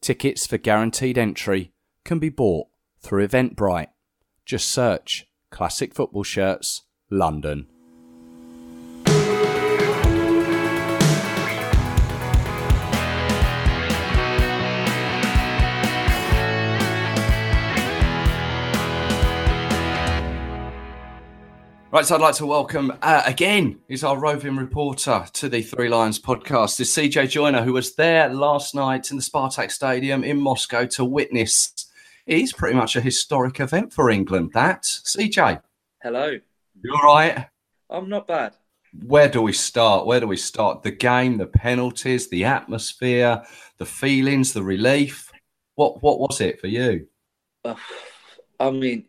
[0.00, 1.72] Tickets for guaranteed entry
[2.04, 2.68] can be bought
[3.00, 3.88] through Eventbrite.
[4.46, 7.66] Just search Classic Football Shirts London.
[21.92, 25.88] Right, so I'd like to welcome uh, again is our roving reporter to the Three
[25.88, 26.78] Lions podcast.
[26.78, 31.04] Is CJ Joiner, who was there last night in the Spartak Stadium in Moscow to
[31.04, 31.88] witness.
[32.28, 34.52] It's pretty much a historic event for England.
[34.54, 35.62] That CJ,
[36.00, 36.38] Hello.
[36.80, 37.46] you all right?
[37.90, 38.54] I'm not bad.
[39.04, 40.06] Where do we start?
[40.06, 40.84] Where do we start?
[40.84, 43.42] The game, the penalties, the atmosphere,
[43.78, 45.32] the feelings, the relief.
[45.74, 47.08] What what was it for you?
[47.64, 47.74] Uh,
[48.60, 49.06] I mean,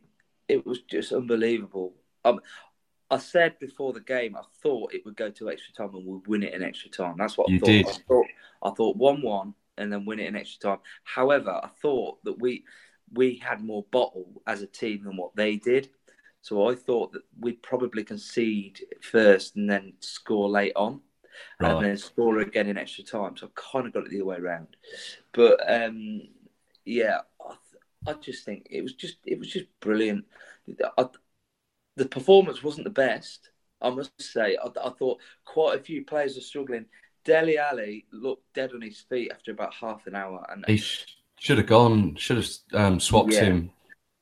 [0.47, 1.93] it was just unbelievable.
[2.25, 2.39] Um,
[3.11, 6.27] I said before the game, I thought it would go to extra time and we'd
[6.27, 7.15] win it in extra time.
[7.17, 7.69] That's what I You thought.
[7.69, 7.87] did.
[7.87, 8.25] I thought
[8.63, 10.79] I thought one-one and then win it in extra time.
[11.03, 12.63] However, I thought that we
[13.13, 15.89] we had more bottle as a team than what they did.
[16.41, 21.01] So I thought that we'd probably concede first and then score late on,
[21.59, 21.75] Right.
[21.75, 23.35] and then score again in extra time.
[23.37, 24.75] So I kind of got it the other way around.
[25.33, 26.21] But um,
[26.85, 27.55] yeah, I,
[28.09, 30.25] I just think it was just it was just brilliant.
[30.97, 31.05] I,
[31.95, 33.49] the performance wasn't the best,
[33.81, 34.57] I must say.
[34.57, 36.85] I, I thought quite a few players are struggling.
[37.23, 41.05] Dele Alli looked dead on his feet after about half an hour, and He's
[41.39, 42.15] Should have gone.
[42.15, 43.41] Should have um, swapped Yeah.
[43.45, 43.71] him.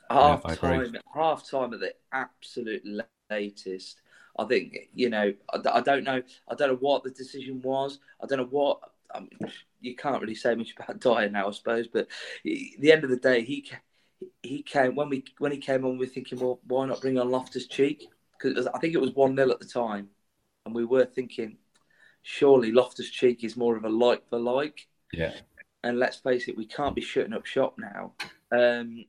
[0.10, 0.70] half I agree.
[0.70, 2.84] time, half time at the absolute
[3.30, 4.02] latest.
[4.38, 5.34] I think you know.
[5.54, 6.22] I don't know.
[6.48, 8.00] I don't know what the decision was.
[8.22, 8.80] I don't know what.
[9.14, 9.52] I mean,
[9.82, 11.88] you can't really say much about Dier now, I suppose.
[11.88, 12.08] But
[12.46, 13.70] at the end of the day, he
[14.44, 15.98] he came when we when he came on.
[15.98, 18.08] We were thinking, well, why not bring on Loftus Cheek?
[18.38, 20.10] Because I think it was one 0 at the time,
[20.66, 21.58] and we were thinking,
[22.24, 25.34] surely Loftus Cheek is more of a like for like Yeah.
[25.84, 28.14] and let's face it, we can't be shutting up shop now.
[28.52, 29.06] Um,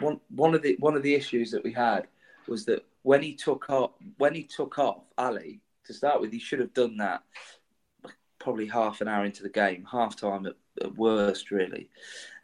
[0.00, 2.06] one one of the one of the issues that we had
[2.48, 6.38] was that when he took off when he took off Alli to start with, he
[6.38, 7.22] should have done that
[8.46, 11.90] probably half an hour into the game, half time at, at worst, really.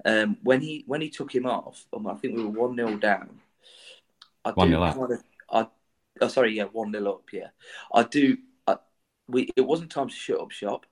[0.05, 2.97] Um, when he when he took him off, um, I think we were one 0
[2.97, 3.38] down.
[4.45, 4.97] I 1-0 do up.
[4.97, 5.69] kind of, I,
[6.21, 7.33] oh, sorry, yeah, one 0 up.
[7.33, 7.51] Yeah,
[7.95, 8.37] I do.
[8.67, 8.79] I,
[9.29, 10.87] we it wasn't time to shut up shop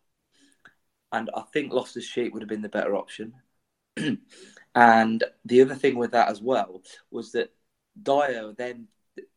[1.12, 3.34] and I think Loftus Cheek would have been the better option.
[4.74, 7.52] and the other thing with that as well was that
[8.00, 8.86] Dier then,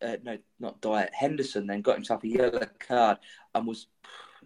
[0.01, 3.17] uh, no, not Dier, Henderson then got himself a yellow card
[3.55, 3.87] and was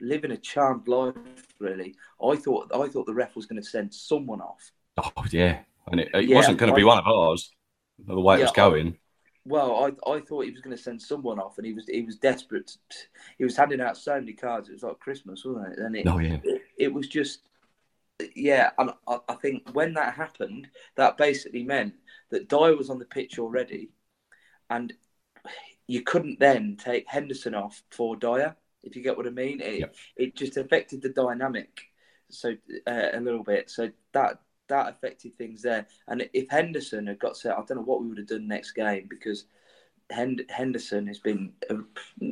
[0.02, 1.16] living a charmed life.
[1.60, 4.72] Really, I thought I thought the ref was going to send someone off.
[4.98, 5.60] Oh yeah.
[5.90, 7.52] And it, it Yeah, wasn't going to be I- one of ours.
[8.00, 8.98] The way it was Yeah, I- going.
[9.46, 12.02] Well, I, I thought he was going to send someone off, and he was he
[12.02, 12.78] was desperate.
[13.38, 14.68] He was handing out so many cards.
[14.70, 15.80] It was like Christmas, wasn't it?
[15.80, 16.38] And it, Oh yeah.
[16.44, 17.40] it, it was just
[18.36, 21.94] yeah and I, I think when that happened that basically meant
[22.32, 23.90] that Dier was on the pitch already
[24.72, 24.92] and
[25.86, 29.80] you couldn't then take Henderson off for Dier if you get what I mean it,
[29.80, 29.96] Yep.
[30.18, 31.82] it just affected the dynamic
[32.30, 32.52] so
[32.88, 37.38] uh, a little bit so that that affected things there and if Henderson had got
[37.38, 39.46] set I don't know what we would have done next game because
[40.10, 41.76] Hend- Henderson has been a,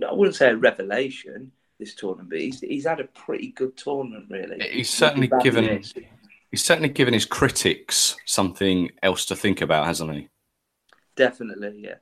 [0.06, 4.28] I wouldn't say a revelation this tournament but he's, he's had a pretty good tournament
[4.30, 5.94] really He's certainly given years.
[6.52, 10.30] he's certainly given his critics something else to think about, hasn't he?
[11.16, 11.96] Definitely, yeah.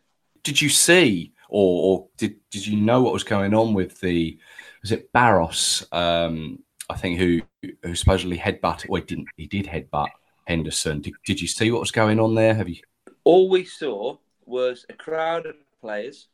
[0.43, 4.37] Did you see or, or did did you know what was going on with the
[4.81, 5.85] was it Barros?
[5.91, 7.41] Um, I think who
[7.83, 8.89] who supposedly headbutt.
[8.89, 9.27] Well, he didn't.
[9.37, 10.09] He did headbutt
[10.45, 11.01] Henderson.
[11.01, 12.55] Did, did you see what was going on there?
[12.55, 12.81] Have you?
[13.23, 16.27] All we saw was a crowd of players.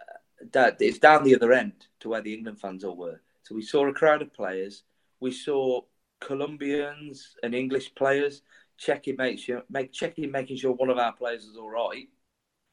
[0.00, 3.20] Uh, that it's down the other end to where the England fans all were.
[3.42, 4.82] So we saw a crowd of players.
[5.20, 5.82] We saw
[6.20, 8.40] Colombians and English players
[8.78, 12.08] checking, make sure, make checking, making sure one of our players is all right.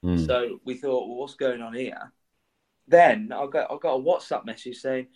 [0.03, 0.17] Hmm.
[0.17, 2.11] So we thought, well, what's going on here?
[2.87, 5.07] Then I got I got a WhatsApp message saying,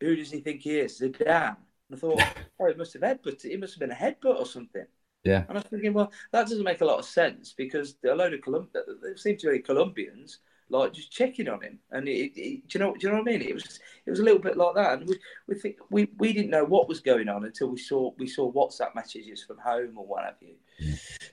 [0.00, 1.56] "Who does he think he is?" Zidane.
[1.90, 2.22] And I thought,
[2.60, 3.44] oh, it must have headbutted.
[3.44, 4.86] It must have been a headbutt or something.
[5.24, 5.44] Yeah.
[5.48, 8.34] And I was thinking, well, that doesn't make a lot of sense because a load
[8.34, 10.38] of Colum- there seem to be Colombians
[10.72, 13.28] like just checking on him, and it, it, do you know do you know what
[13.28, 13.42] I mean?
[13.42, 16.32] It was it was a little bit like that, and we we think we, we
[16.32, 19.98] didn't know what was going on until we saw we saw WhatsApp messages from home
[19.98, 20.54] or what have you.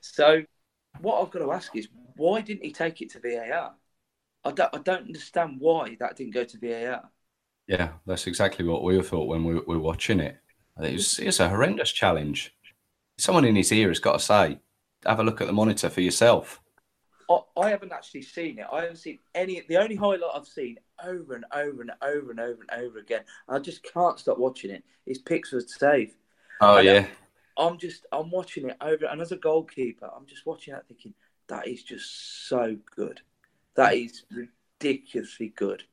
[0.01, 0.43] So
[1.01, 3.73] what I've got to ask is why didn't he take it to VAR?
[4.43, 7.09] I don't I don't understand why that didn't go to VAR.
[7.67, 10.37] Yeah, that's exactly what we thought when we were watching it.
[10.77, 12.55] I think It's, a horrendous challenge.
[13.17, 14.59] Someone in his ear has got to say,
[15.05, 16.61] have a look at the monitor for yourself.
[17.29, 18.65] I, I haven't actually seen it.
[18.71, 19.61] I haven't seen any.
[19.67, 23.21] The only highlight I've seen over and over and over and over and over again.
[23.47, 24.83] I just can't stop watching it.
[25.05, 26.15] Is Pickford's save.
[26.61, 26.81] Oh, know.
[26.81, 27.07] yeah.
[27.59, 31.13] I'm just I'm watching it over, and as a goalkeeper, I'm just watching that thinking
[31.47, 33.21] that is just so good.
[33.75, 35.83] That is ridiculously good,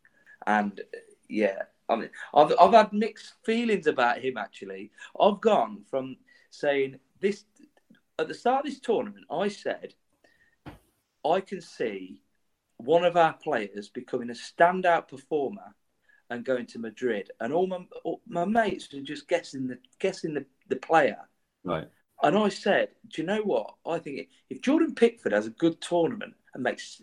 [0.47, 0.99] and uh,
[1.29, 4.93] yeah, I mean, I've I've had mixed feelings about him actually.
[5.21, 6.17] I've gone from
[6.51, 7.45] saying this
[8.19, 9.27] at the start of this tournament.
[9.31, 9.95] I said
[11.25, 12.23] I can see
[12.79, 15.75] one of our players becoming a standout performer
[16.31, 20.35] and going to Madrid, and all my all my mates were just guessing the guessing
[20.35, 21.19] the, the player.
[21.67, 21.89] Right.
[22.23, 23.75] And I said, do you know what?
[23.85, 27.03] I think if Jordan Pickford has a good tournament and makes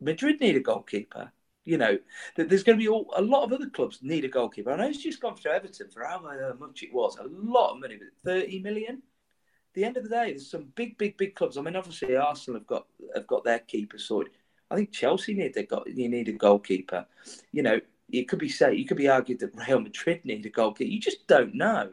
[0.00, 1.32] Madrid need a goalkeeper,
[1.64, 1.98] you know,
[2.36, 4.70] that there's going to be all, a lot of other clubs need a goalkeeper.
[4.70, 7.72] I know he's just gone for Everton for how uh, much it was, a lot
[7.72, 8.96] of money, but 30 million.
[8.96, 11.56] At the end of the day, there's some big, big, big clubs.
[11.56, 14.32] I mean, obviously Arsenal have got have got their keeper sorted.
[14.70, 17.06] I think Chelsea need they got you need a goalkeeper.
[17.52, 20.50] You know, it could be say you could be argued that Real Madrid need a
[20.50, 20.90] goalkeeper.
[20.90, 21.92] You just don't know.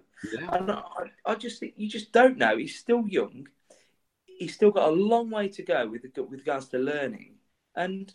[0.51, 0.83] And I,
[1.25, 2.57] I just think you just don't know.
[2.57, 3.47] He's still young.
[4.25, 7.35] He's still got a long way to go with with regards to learning,
[7.75, 8.11] and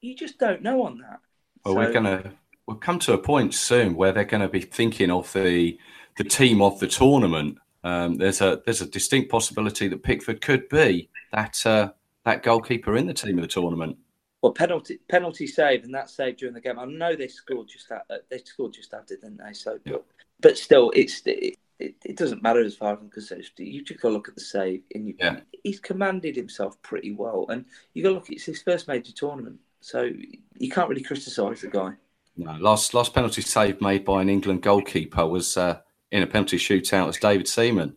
[0.00, 1.20] you just don't know on that.
[1.64, 2.32] Well, we're gonna
[2.66, 5.78] we'll come to a point soon where they're going to be thinking of the
[6.16, 7.58] the team of the tournament.
[7.84, 11.92] Um, there's a there's a distinct possibility that Pickford could be that uh,
[12.24, 13.96] that goalkeeper in the team of the tournament.
[14.42, 16.78] Well, penalty penalty save and that save during the game.
[16.78, 18.06] I know they scored just that.
[18.30, 19.52] They scored just after, didn't they?
[19.52, 20.04] So, but,
[20.42, 23.44] but still, it's it, it doesn't matter as far as I'm concerned.
[23.56, 25.40] You took a look at the save, and you, Yeah.
[25.62, 27.46] he's commanded himself pretty well.
[27.48, 30.10] And you got to look; it's his first major tournament, so
[30.58, 31.92] you can't really criticise the guy.
[32.36, 36.56] No, last last penalty save made by an England goalkeeper was uh, in a penalty
[36.56, 37.96] shootout as David Seaman.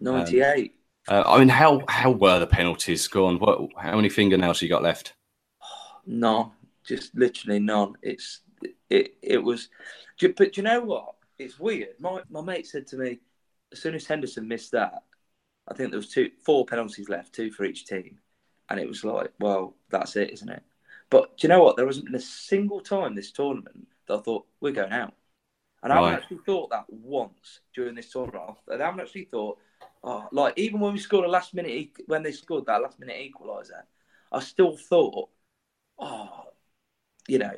[0.00, 0.74] Ninety-eight.
[1.08, 3.38] Uh, I mean, how how were the penalties gone?
[3.38, 5.14] What how many fingernails you got left?
[6.06, 6.50] None,
[6.84, 7.94] just literally none.
[8.02, 8.40] It's
[8.90, 9.68] it it was,
[10.20, 11.13] but do you know what?
[11.38, 11.94] It's weird.
[11.98, 13.20] My my mate said to me,
[13.72, 15.02] as soon as Henderson missed that,
[15.68, 18.18] I think there was two four penalties left, two for each team,
[18.68, 20.62] and it was like, well, that's it, isn't it?
[21.10, 21.76] But do you know what?
[21.76, 25.14] There hasn't been a single time this tournament that I thought we're going out,
[25.82, 28.58] and I haven't actually thought that once during this tournament.
[28.72, 29.58] I haven't actually thought,
[30.02, 33.16] oh, like even when we scored a last minute when they scored that last minute
[33.16, 33.82] equaliser,
[34.32, 35.28] I still thought,
[35.98, 36.44] oh,
[37.28, 37.54] you know,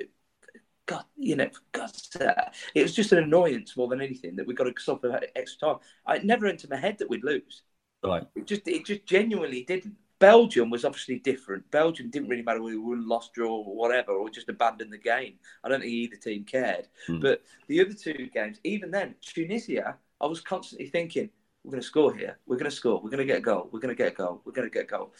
[0.86, 2.30] God, you know, for God's sake.
[2.74, 6.16] it was just an annoyance more than anything that we got to suffer extra time.
[6.16, 7.62] It never entered my head that we'd lose.
[8.04, 8.26] Right.
[8.34, 9.96] It just, it just genuinely didn't.
[10.18, 11.70] Belgium was obviously different.
[11.70, 14.98] Belgium didn't really matter whether we won, lost, draw, or whatever, or just abandoned the
[14.98, 15.34] game.
[15.62, 16.88] I don't think either team cared.
[17.06, 17.20] Hmm.
[17.20, 21.28] But the other two games, even then, Tunisia, I was constantly thinking,
[21.64, 22.38] we're going to score here.
[22.46, 23.00] We're going to score.
[23.02, 23.68] We're going to get a goal.
[23.72, 24.40] We're going to get a goal.
[24.44, 25.12] We're going to get a goal.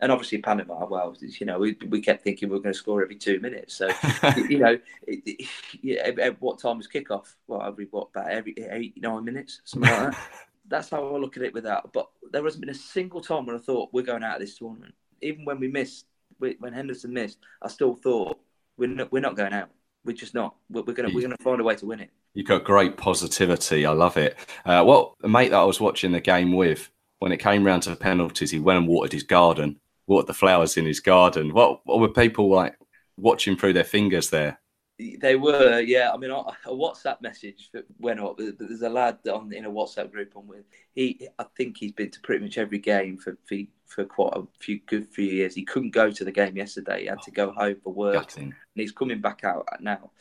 [0.00, 3.02] And obviously Panama, well, you know, we, we kept thinking we were going to score
[3.02, 3.74] every two minutes.
[3.74, 3.88] So,
[4.48, 4.76] you know,
[5.06, 5.48] it, it,
[5.82, 7.34] yeah, at- at what time was kickoff?
[7.46, 10.20] Well, every what about every eight nine minutes, something like that.
[10.68, 11.52] That's how I look at it.
[11.54, 14.36] With that, but there hasn't been a single time when I thought we're going out
[14.36, 14.94] of this tournament.
[15.22, 16.06] Even when we missed,
[16.40, 18.38] we- when Henderson missed, I still thought
[18.76, 19.70] we're not, we're not going out.
[20.04, 20.56] We're just not.
[20.70, 22.10] We're, we're gonna we're gonna find a way to win it.
[22.34, 23.86] You've got great positivity.
[23.86, 24.36] I love it.
[24.66, 27.84] Uh, well, a mate that I was watching the game with, when it came round
[27.84, 31.52] to the penalties, he went and watered his garden, watered the flowers in his garden.
[31.52, 32.76] What, what were people like
[33.16, 34.60] watching through their fingers there?
[34.98, 36.12] They were, yeah.
[36.12, 38.38] I mean, a a WhatsApp message that went up.
[38.38, 40.66] There's a lad on in a WhatsApp group I'm with.
[40.92, 44.46] He, I think he's been to pretty much every game for for, for quite a
[44.60, 45.56] few good few years.
[45.56, 47.00] He couldn't go to the game yesterday.
[47.02, 48.44] He had to go home for work, Gutting.
[48.44, 50.12] and he's coming back out now.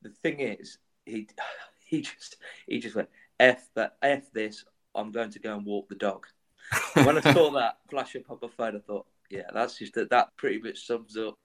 [0.00, 1.28] The thing is, he
[1.84, 4.64] he just he just went f that f this.
[4.94, 6.26] I'm going to go and walk the dog.
[6.94, 10.10] when I saw that flash up on my phone, I thought, yeah, that's just that.
[10.10, 11.38] That pretty much sums up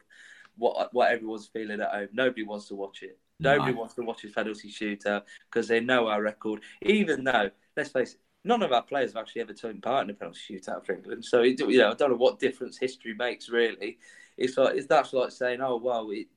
[0.58, 2.10] what what everyone's feeling at home.
[2.14, 3.18] Nobody wants to watch it.
[3.40, 3.80] Nobody No.
[3.80, 6.62] wants to watch a penalty shootout because they know our record.
[6.82, 10.10] Even though, let's face it, none of our players have actually ever taken part in
[10.10, 11.24] a penalty shootout for England.
[11.24, 13.98] So it, you know, I don't know what difference history makes really.
[14.38, 16.28] It's like it's that's like saying, oh well, it,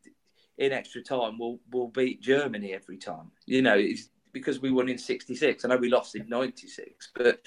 [0.59, 3.33] in extra time we'll we'll beat Germany every time.
[3.47, 5.65] You know, it's because we won in 66.
[5.65, 7.47] I know we lost in 96, but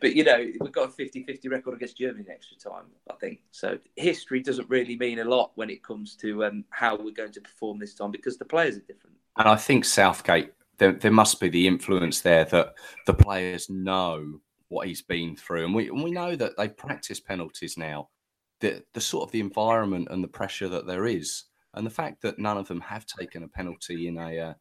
[0.00, 3.40] but you know, we've got a 50-50 record against Germany in extra time, I think.
[3.50, 7.32] So history doesn't really mean a lot when it comes to um, how we're going
[7.32, 9.16] to perform this time because the players are different.
[9.36, 12.74] And I think Southgate, there, there must be the influence there that
[13.06, 17.20] the players know what he's been through, and we and we know that they practice
[17.20, 18.08] penalties now.
[18.60, 21.44] The the sort of the environment and the pressure that there is,
[21.74, 24.54] and the fact that none of them have taken a penalty in a uh,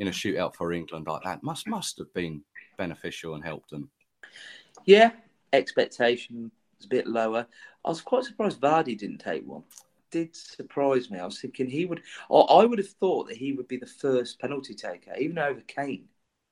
[0.00, 2.42] in a shootout for England like that must must have been
[2.78, 3.88] beneficial and helped them.
[4.86, 5.12] Yeah,
[5.52, 7.46] expectation was a bit lower.
[7.84, 9.62] I was quite surprised Vardy didn't take one.
[10.10, 11.18] Did surprise me.
[11.20, 12.02] I was thinking he would.
[12.28, 15.60] Or I would have thought that he would be the first penalty taker, even over
[15.60, 16.06] Kane.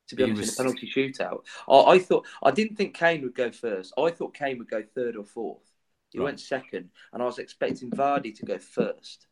[0.08, 2.94] To be He honest, was- in a penalty shootout, I, I thought I didn't think
[2.94, 3.92] Kane would go first.
[3.98, 5.64] I thought Kane would go third or fourth.
[6.10, 6.24] He Right.
[6.24, 9.26] went second, and I was expecting Vardy to go first.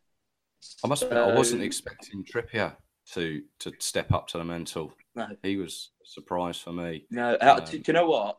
[0.83, 2.75] I must admit, I wasn't So- expecting Trippier
[3.13, 4.93] to to step up to the mental.
[5.15, 7.05] No, He was a surprise for me.
[7.09, 8.37] No, uh, Um, do, do you know what?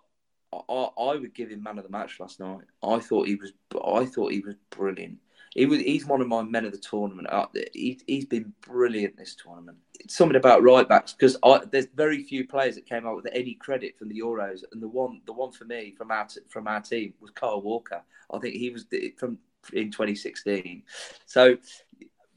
[0.52, 2.64] I, I, would give him man of the match last night.
[2.82, 3.52] I thought he was.
[3.84, 5.18] I thought he was brilliant.
[5.54, 5.80] He was.
[5.80, 7.28] He's one of my men of the tournament.
[7.30, 9.78] Uh, he, he's been brilliant this tournament.
[10.00, 11.36] It's something about right backs because
[11.70, 14.88] there's very few players that came out with any credit from the Euros, and the
[14.88, 18.02] one, the one for me from our t- from our team was Kyle Walker.
[18.32, 18.86] I think he was
[19.18, 19.38] from
[19.72, 20.82] in 2016.
[21.26, 21.56] So.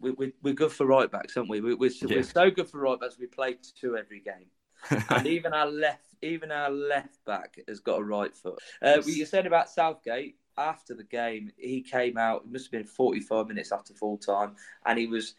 [0.01, 1.61] We, we, we're good for right backs, aren't we?
[1.61, 2.17] we we're, so- Yeah.
[2.17, 3.17] we're so good for right backs.
[3.19, 4.47] We play two every game
[5.09, 8.59] and even our left, even our left back has got a right foot.
[8.81, 12.41] Uh, what you said about Southgate after the game, he came out.
[12.45, 14.55] It must have been forty-five minutes after full time,
[14.87, 15.35] and he was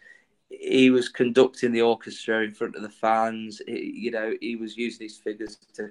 [0.48, 3.60] he was conducting the orchestra in front of the fans.
[3.66, 5.90] He- you know, he was using his figures to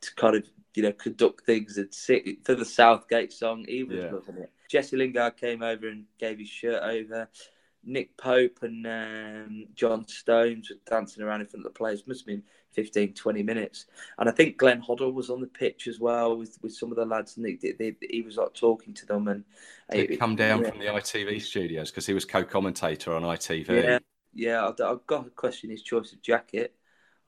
[0.00, 0.44] to kind of
[0.74, 3.64] you know conduct things and sit to the Southgate song.
[3.68, 4.12] He was Yeah.
[4.12, 4.50] loving it.
[4.70, 7.28] Jesse Lingard came over and gave his shirt over.
[7.84, 12.06] Nick Pope and um, John Stones were dancing around in front of the players.
[12.06, 13.86] Must have been 15, 20 minutes.
[14.18, 16.96] And I think Glenn Hoddle was on the pitch as well with, with some of
[16.96, 19.28] the lads, and they, they, he was like talking to them.
[19.28, 19.44] And
[19.92, 23.68] He'd come down yeah, from the ITV studios because he was co-commentator on ITV.
[23.68, 23.98] Yeah,
[24.32, 24.66] yeah.
[24.66, 26.74] I've, I've got to question his choice of jacket.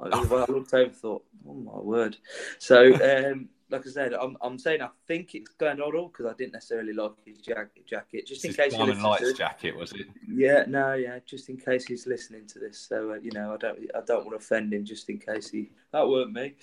[0.01, 2.17] I, I looked over, and thought, oh my word.
[2.59, 6.35] So, um, like I said, I'm, I'm saying I think it's Glenn Hoddle because I
[6.37, 7.87] didn't necessarily like his jacket.
[7.87, 9.37] jacket just in His case he Diamond Lights to it.
[9.37, 10.07] jacket, was it?
[10.29, 12.79] Yeah, no, yeah, just in case he's listening to this.
[12.79, 14.85] So uh, you know, I don't, I don't want to offend him.
[14.85, 16.55] Just in case he, that weren't me.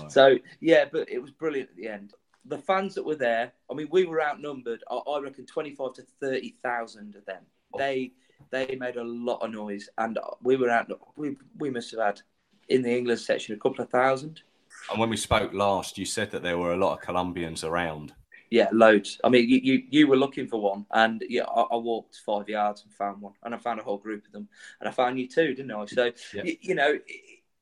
[0.00, 0.12] Right.
[0.12, 2.14] So yeah, but it was brilliant at the end.
[2.46, 4.84] The fans that were there, I mean, we were outnumbered.
[4.90, 7.42] I, I reckon twenty-five to thirty thousand of them.
[7.72, 7.78] Oh.
[7.78, 8.12] They
[8.50, 10.90] they made a lot of noise, and we were out.
[11.16, 12.20] We we must have had
[12.68, 14.42] in the England section a couple of thousand.
[14.90, 18.12] And when we spoke last, you said that there were a lot of Colombians around.
[18.50, 19.18] Yeah, loads.
[19.24, 22.48] I mean, you, you, you were looking for one, and yeah, I, I walked five
[22.48, 24.48] yards and found one, and I found a whole group of them,
[24.80, 25.86] and I found you too, didn't I?
[25.86, 26.42] So, Yeah.
[26.44, 26.98] you, you know,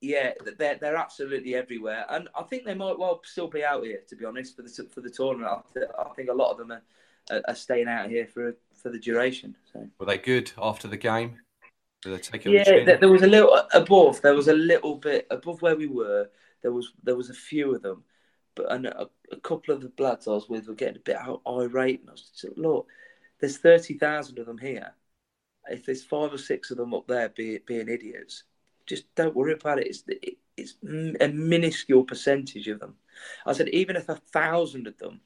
[0.01, 4.01] yeah, they're they're absolutely everywhere, and I think they might well still be out here,
[4.09, 5.51] to be honest, for the for the tournament.
[5.51, 6.83] I, th- I think a lot of them are,
[7.31, 9.55] are, are staying out here for for the duration.
[9.73, 9.89] So.
[9.99, 11.39] Were they good after the game?
[12.03, 14.21] Did they take it Yeah, the there was a little above.
[14.21, 16.29] There was a little bit above where we were.
[16.63, 18.05] There was there was a few of them,
[18.55, 21.17] but and a, a couple of the bloods I was with were getting a bit
[21.17, 22.01] out- irate.
[22.01, 22.87] And I was just, look,
[23.41, 24.95] there's thirty thousand of them here.
[25.69, 28.45] If there's five or six of them up there be, being idiots,
[28.87, 29.87] just don't worry about it.
[29.87, 30.75] It's it, it's
[31.21, 32.95] a minuscule percentage of them.
[33.47, 35.21] I said even if a thousand of them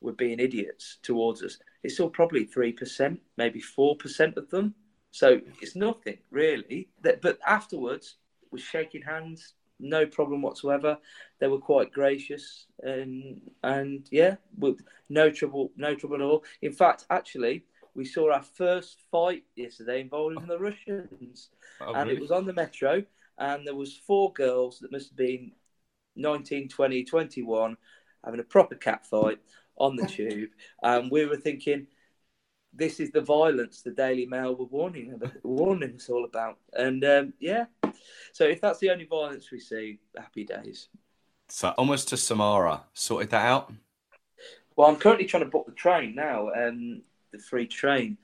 [0.00, 4.74] were being idiots towards us, it's still probably three percent, maybe four percent of them.
[5.10, 6.88] So it's nothing really.
[7.02, 8.16] But afterwards,
[8.50, 10.98] we're shaking hands, no problem whatsoever.
[11.40, 16.44] They were quite gracious, and and yeah, with no trouble, no trouble at all.
[16.62, 17.64] In fact, actually,
[17.94, 22.16] we saw our first fight yesterday involving the Russians, Oh, and really?
[22.16, 23.02] it was on the metro,
[23.38, 25.52] and there was four girls that must have been
[26.16, 27.76] 19, 20, 21,
[28.24, 29.38] having a proper cat fight
[29.76, 30.50] on the tube,
[30.82, 31.86] and we were thinking
[32.72, 36.58] this is the violence the Daily Mail were warning warning us all about.
[36.72, 37.66] And um, yeah,
[38.32, 40.88] so if that's the only violence we see, happy days.
[41.48, 42.84] So almost to Samara.
[42.94, 43.72] Sorted that out?
[44.74, 48.16] Well, I'm currently trying to book the train now, um, the free train.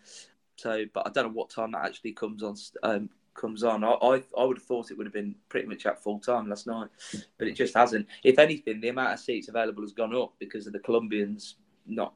[0.56, 2.56] So, but I don't know what time that actually comes on.
[2.82, 3.84] Um, comes on.
[3.84, 6.48] I, I I would have thought it would have been pretty much at full time
[6.48, 6.88] last night,
[7.38, 8.06] but it just hasn't.
[8.24, 12.14] If anything, the amount of seats available has gone up because of the Colombians not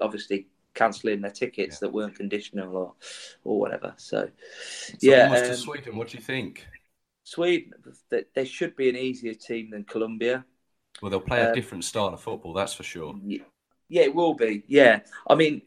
[0.00, 0.46] obviously
[0.76, 2.94] cancelling their tickets that weren't conditional or
[3.42, 3.94] or whatever.
[3.96, 5.96] So, So yeah, almost to um, Sweden.
[5.96, 6.66] What do you think?
[7.24, 7.72] Sweden,
[8.34, 10.44] they, should be an easier team than Colombia.
[11.02, 13.16] Well, they'll play a um, different style of football, that's for sure.
[13.24, 13.42] Yeah,
[13.88, 14.62] yeah, it will be.
[14.68, 15.62] Yeah, I mean,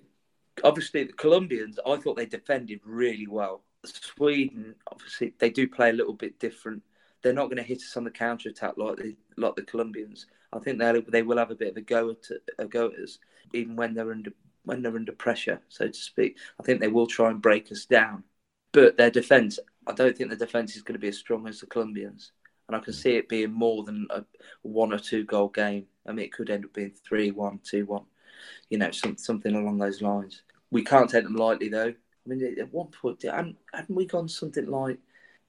[0.64, 3.64] obviously the Colombians, I thought they defended really well.
[3.84, 6.82] Sweden, obviously, they do play a little bit different.
[7.22, 10.28] They're not going to hit us on the counter attack like the like the Colombians.
[10.54, 12.26] I think they they will have a bit of a go at
[12.58, 13.20] a go at us,
[13.54, 14.32] even when they're under
[14.70, 16.38] when they're under pressure, so to speak.
[16.60, 18.24] I think they will try and break us down.
[18.72, 19.58] But their defence,
[19.88, 22.34] I don't think the defence is going to be as strong as the Colombians.
[22.68, 24.24] And I can see it being more than a
[24.62, 25.88] one or two goal game.
[26.08, 28.02] I mean, it could end up being 3 1, 2 1,
[28.70, 30.44] you know, some, something along those lines.
[30.70, 31.90] We can't take them lightly, though.
[31.90, 35.00] I mean, at one point, hadn't, hadn't we gone something like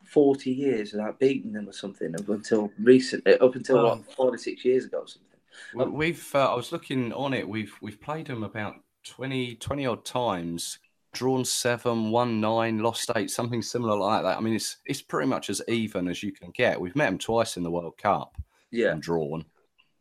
[0.07, 4.33] 40 years without beating them or something up until recent, up until Well- what, five
[4.35, 5.27] or six years ago or something?
[5.75, 6.35] We- We've.
[6.35, 7.47] Uh, I was looking on it.
[7.47, 10.79] We've we've played them about 20, 20 odd times.
[11.13, 14.37] Drawn seven, won nine, lost eight, something similar like that.
[14.37, 16.81] I mean, it's it's pretty much as even as you can get.
[16.81, 18.37] We've met them twice in the World Cup
[18.71, 18.93] Yeah.
[18.93, 19.45] and drawn.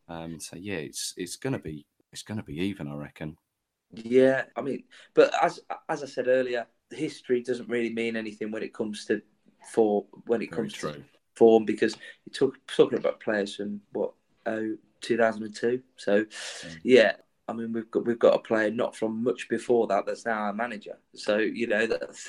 [0.08, 3.36] Um, so yeah, it's it's gonna be it's gonna be even, I reckon.
[3.92, 4.84] Yeah, I mean,
[5.14, 9.20] but as as I said earlier, history doesn't really mean anything when it comes to
[9.72, 14.12] for when it Very comes to form because you're talk, talking about players from what
[14.46, 15.82] oh 2002.
[15.96, 16.24] So
[16.84, 17.14] yeah,
[17.50, 20.38] I mean we've got we've got a player not from much before that that's now
[20.38, 20.96] our manager.
[21.14, 22.28] So you know that's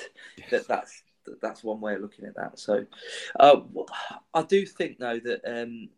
[0.49, 1.03] that, that's
[1.41, 2.59] that's one way of looking at that.
[2.59, 2.85] So
[3.39, 3.61] uh,
[4.33, 5.89] I do think though that um,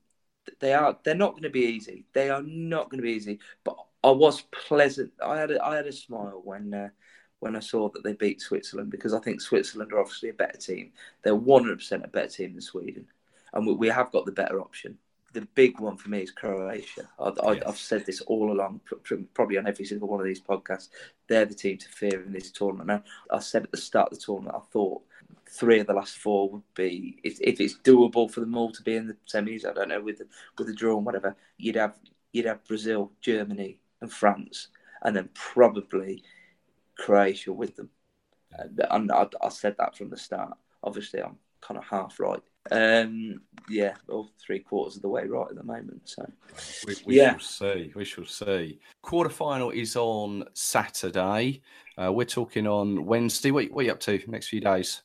[0.60, 2.06] they are they're not going to be easy.
[2.14, 3.40] They are not going to be easy.
[3.64, 5.14] But I was pleasant.
[5.24, 6.90] I had a, I had a smile when uh,
[7.40, 10.58] when I saw that they beat Switzerland because I think Switzerland are obviously a better
[10.58, 10.92] team.
[11.24, 13.08] They're one hundred percent a better team than Sweden,
[13.54, 14.98] and we, we have got the better option.
[15.34, 17.10] The big one for me is Croatia.
[17.20, 17.64] I, I, Yes.
[17.68, 20.90] I've said this all along, pr- pr- probably on every single one of these podcasts.
[21.28, 22.88] They're the team to fear in this tournament.
[22.88, 25.02] Now, I said at the start of the tournament, I thought
[25.50, 28.84] three of the last four would be if, if it's doable for them all to
[28.84, 29.66] be in the semis.
[29.68, 30.28] I don't know with the
[30.58, 31.36] with the draw and whatever.
[31.58, 31.96] You'd have
[32.32, 34.68] you'd have Brazil, Germany, and France,
[35.02, 36.24] and then probably
[36.98, 37.90] Croatia with them.
[38.52, 40.58] And, and I, I said that from the start.
[40.84, 42.42] Obviously, I'm kind of half right.
[42.72, 46.02] Um, yeah, or three quarters of the way right at the moment.
[46.06, 46.26] So
[46.86, 47.38] We, we Yeah.
[47.38, 47.92] shall see.
[47.96, 48.80] We shall see.
[49.02, 51.62] Quarter final is on Saturday.
[51.98, 53.52] Uh, we're talking on Wednesday.
[53.52, 55.02] What, what are you up to next few days?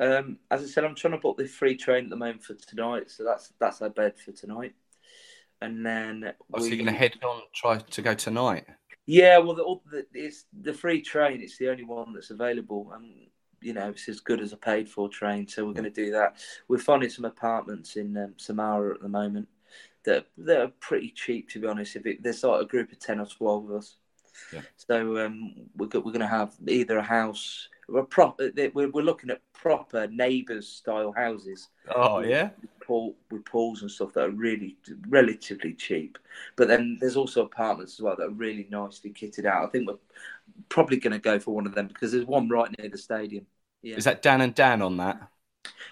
[0.00, 2.54] Um, as I said, I'm trying to book the free train at the moment for
[2.54, 4.74] tonight, so that's that's our bed for tonight.
[5.60, 8.64] And then oh, so you're going to head on, try to go tonight.
[9.06, 11.40] Yeah, well, the, the, it's the free train.
[11.40, 13.26] It's the only one that's available, and
[13.60, 15.46] you know it's as good as a paid for train.
[15.48, 16.36] So we're going to do that.
[16.68, 19.48] We're finding some apartments in um, Samara at the moment
[20.04, 21.96] that that are pretty cheap, to be honest.
[21.96, 23.96] If it, there's like a group of ten or twelve of us,
[24.52, 24.62] yeah.
[24.76, 27.68] so um, we're we're going to have either a house.
[27.90, 31.68] We're, prop, we're, we're looking at proper neighbours style houses.
[31.94, 34.76] Oh yeah, with, pool, with pools and stuff that are really
[35.08, 36.18] relatively cheap.
[36.56, 39.66] But then there's also apartments as well that are really nicely kitted out.
[39.66, 39.96] I think we're
[40.68, 43.46] probably going to go for one of them because there's one right near the stadium.
[43.82, 43.96] Yeah.
[43.96, 45.28] Is that Dan and Dan on that?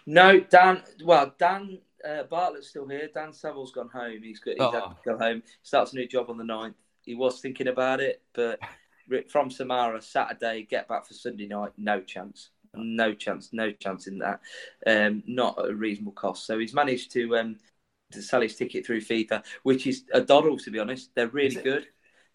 [0.07, 0.83] No, Dan.
[1.05, 3.09] Well, Dan uh, Bartlett's still here.
[3.13, 4.23] Dan Saville's gone home.
[4.23, 4.53] He's got.
[4.53, 4.73] He's oh.
[4.73, 5.43] had to go home.
[5.63, 6.75] Starts a new job on the 9th.
[7.03, 8.59] He was thinking about it, but
[9.29, 11.73] from Samara Saturday, get back for Sunday night.
[11.77, 12.51] No chance.
[12.75, 13.51] No chance.
[13.53, 14.41] No chance in that.
[14.87, 16.47] Um, not at a reasonable cost.
[16.47, 17.57] So he's managed to um,
[18.13, 21.11] to sell his ticket through FIFA, which is a doddle to be honest.
[21.15, 21.87] They're really good.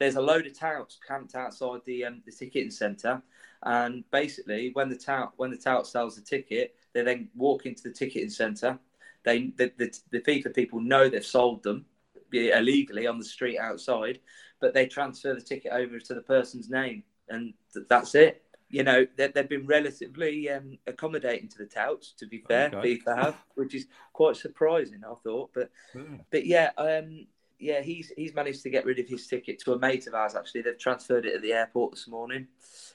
[0.01, 3.21] There's a load of touts camped outside the um, the ticketing centre,
[3.63, 7.83] and basically when the tout when the tout sells the ticket, they then walk into
[7.83, 8.79] the ticketing centre
[9.23, 11.85] they the, the, the FIFA people know they've sold them
[12.31, 14.19] illegally on the street outside,
[14.59, 18.43] but they transfer the ticket over to the person's name, and th- that's it.
[18.69, 22.13] You know, they, have been relatively um, accommodating to the touts.
[22.19, 22.99] To be fair, okay.
[22.99, 25.51] FIFA have, which is quite surprising, I thought.
[25.53, 26.01] But yeah.
[26.29, 27.27] but yeah, um,
[27.61, 30.35] yeah, he's he's managed to get rid of his ticket to a mate of ours.
[30.35, 32.47] Actually, they've transferred it at the airport this morning.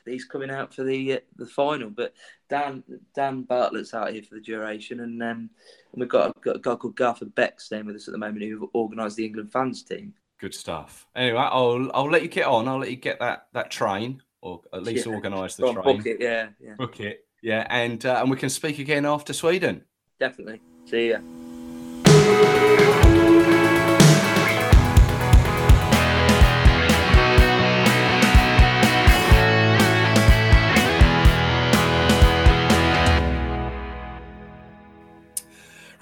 [0.04, 2.14] He's coming out for the uh, the final, but
[2.48, 2.82] Dan
[3.14, 5.50] Dan Bartlett's out here for the duration, and um,
[5.92, 8.44] and we've got, got a guy called Garth Beck staying with us at the moment
[8.44, 10.12] who organised the England fans team.
[10.38, 11.06] Good stuff.
[11.14, 12.68] Anyway, I'll I'll let you get on.
[12.68, 15.14] I'll let you get that that train, or at least yeah.
[15.14, 15.96] organise the train.
[15.96, 16.74] Book it, yeah, yeah.
[16.74, 19.84] Book it, yeah, and uh, and we can speak again after Sweden.
[20.18, 20.60] Definitely.
[20.86, 21.18] See ya.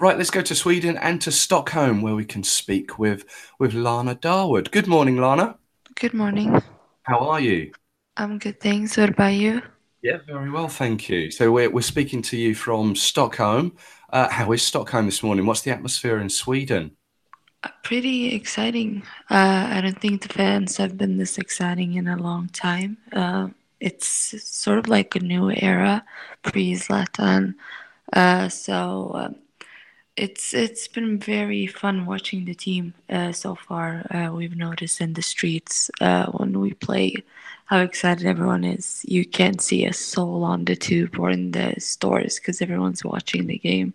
[0.05, 3.25] Right, let's go to Sweden and to Stockholm, where we can speak with
[3.57, 4.69] with Lana Dawood.
[4.69, 5.57] Good morning, Lana.
[5.99, 6.61] Good morning.
[7.01, 7.71] How are you?
[8.15, 8.97] I'm good, thanks.
[8.97, 9.63] What about you?
[10.03, 11.31] Yeah, very well, thank you.
[11.31, 13.75] So we're we're speaking to you from Stockholm.
[14.11, 15.47] Uh, how is Stockholm this morning?
[15.47, 16.91] What's the atmosphere in Sweden?
[17.63, 19.01] Uh, pretty exciting.
[19.31, 22.97] Uh, I don't think the fans have been this exciting in a long time.
[23.11, 23.47] Uh,
[23.79, 26.05] it's sort of like a new era
[26.43, 27.55] pre Zlatan.
[28.13, 29.35] Uh, so um,
[30.17, 34.05] it's it's been very fun watching the team uh, so far.
[34.09, 37.15] Uh, we've noticed in the streets uh, when we play
[37.65, 39.03] how excited everyone is.
[39.07, 43.47] You can't see a soul on the tube or in the stores because everyone's watching
[43.47, 43.93] the game.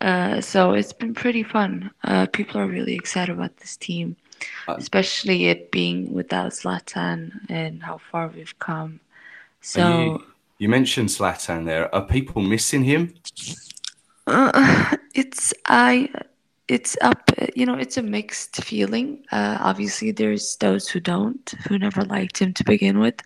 [0.00, 1.90] Uh, so it's been pretty fun.
[2.04, 4.16] Uh, people are really excited about this team,
[4.66, 8.98] uh, especially it being without Zlatan and how far we've come.
[9.60, 10.24] So you,
[10.58, 11.94] you mentioned Zlatan there.
[11.94, 13.14] Are people missing him?
[14.30, 16.08] Uh, it's I.
[16.68, 17.30] It's up.
[17.56, 19.24] You know, it's a mixed feeling.
[19.32, 23.20] Uh, obviously, there's those who don't, who never liked him to begin with.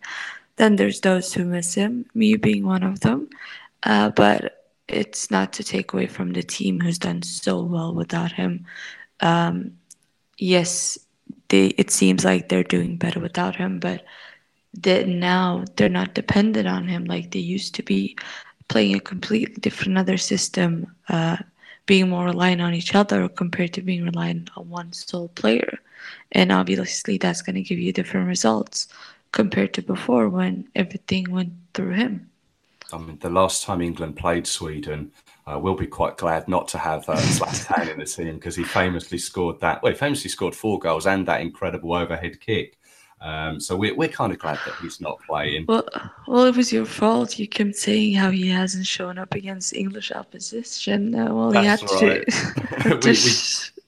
[0.57, 3.29] Then there's those who miss him, me being one of them.
[3.83, 8.33] Uh, but it's not to take away from the team who's done so well without
[8.33, 8.65] him.
[9.21, 9.73] Um,
[10.39, 10.99] yes,
[11.49, 11.67] they.
[11.77, 14.05] It seems like they're doing better without him, but
[14.81, 18.17] that now they're not dependent on him like they used to be
[18.69, 21.37] playing a completely different other system, uh,
[21.87, 25.79] being more reliant on each other compared to being reliant on one sole player.
[26.33, 28.89] And obviously, that's going to give you different results
[29.33, 32.31] compared to before when everything went through him.
[32.93, 35.11] I mean, the last time England played Sweden,
[35.47, 38.65] uh, we'll be quite glad not to have uh, Zlatan in the team because he
[38.65, 39.83] famously scored that.
[39.83, 42.79] Well, he famously scored four goals and that incredible overhead kick.
[43.25, 45.65] Um, so we're, we're kind of glad that he's not playing.
[45.67, 45.89] Well,
[46.29, 47.39] well, it was your fault.
[47.39, 51.15] You kept saying how he hasn't shown up against English opposition.
[51.15, 52.29] Uh, well, That's he had right.
[52.29, 53.01] to.
[53.03, 53.25] we, we,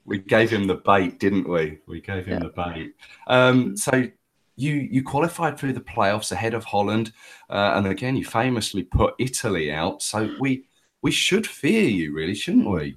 [0.06, 1.80] we, gave him the bait, didn't we?
[1.86, 2.48] We gave him yeah.
[2.48, 2.94] the bait.
[3.26, 4.08] Um, so
[4.56, 7.12] you you qualified through the playoffs ahead of Holland,
[7.50, 10.02] uh, and again you famously put Italy out.
[10.02, 10.64] So we
[11.02, 12.96] we should fear you, really, shouldn't we?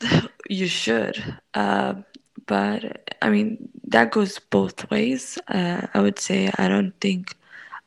[0.50, 1.36] You should.
[1.52, 1.96] Uh,
[2.48, 5.38] but I mean, that goes both ways.
[5.48, 7.36] Uh, I would say I don't think,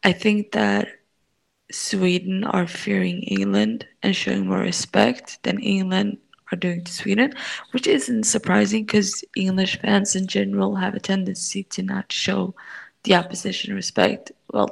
[0.04, 0.90] I think that
[1.72, 6.20] Sweden are fearing England and showing more respect than England
[6.52, 7.34] are doing to Sweden,
[7.72, 12.56] which isn't surprising because English fans in general have a tendency to not show
[13.04, 14.32] the opposition respect.
[14.54, 14.72] Well,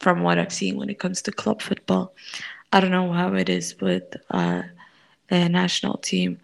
[0.00, 2.14] from what I've seen when it comes to club football.
[2.72, 4.62] I don't know how it is with uh,
[5.30, 6.38] a national team,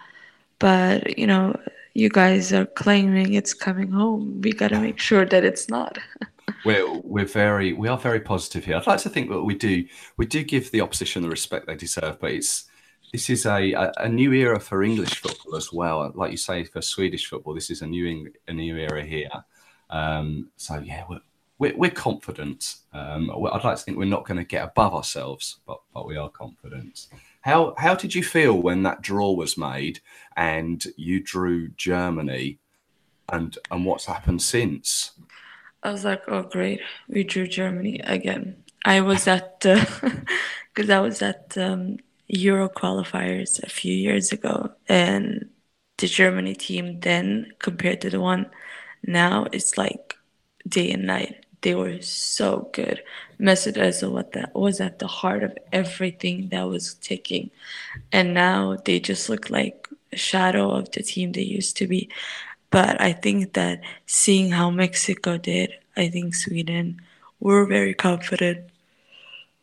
[0.58, 1.56] but you know,
[1.96, 4.42] you guys are claiming it's coming home.
[4.42, 5.98] We got to make sure that it's not.
[6.64, 8.76] we're we're very we are very positive here.
[8.76, 9.82] I'd like to think that we do
[10.18, 12.66] we do give the opposition the respect they deserve, but it's
[13.12, 16.12] this is a, a, a new era for English football as well.
[16.14, 19.30] Like you say for Swedish football, this is a new a new era here.
[19.88, 21.20] Um, so yeah, we're
[21.58, 22.76] we're, we're confident.
[22.92, 26.18] Um, I'd like to think we're not going to get above ourselves, but but we
[26.18, 27.06] are confident.
[27.46, 30.00] How how did you feel when that draw was made
[30.36, 32.58] and you drew Germany,
[33.28, 35.12] and and what's happened since?
[35.84, 38.64] I was like, oh great, we drew Germany again.
[38.84, 44.72] I was at because uh, I was at um, Euro qualifiers a few years ago,
[44.88, 45.48] and
[45.98, 48.50] the Germany team then compared to the one
[49.06, 50.16] now, it's like
[50.68, 51.45] day and night.
[51.66, 53.02] They were so good.
[53.40, 57.50] Mesut Özil what that was at the heart of everything that was ticking,
[58.12, 62.08] and now they just look like a shadow of the team they used to be.
[62.70, 67.02] But I think that seeing how Mexico did, I think Sweden
[67.40, 68.70] were very confident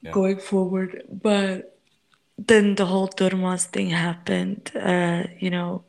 [0.01, 0.12] yeah.
[0.12, 1.06] going forward.
[1.10, 1.78] But
[2.38, 4.74] then the whole Durmaz thing happened.
[4.76, 5.86] Uh, you know,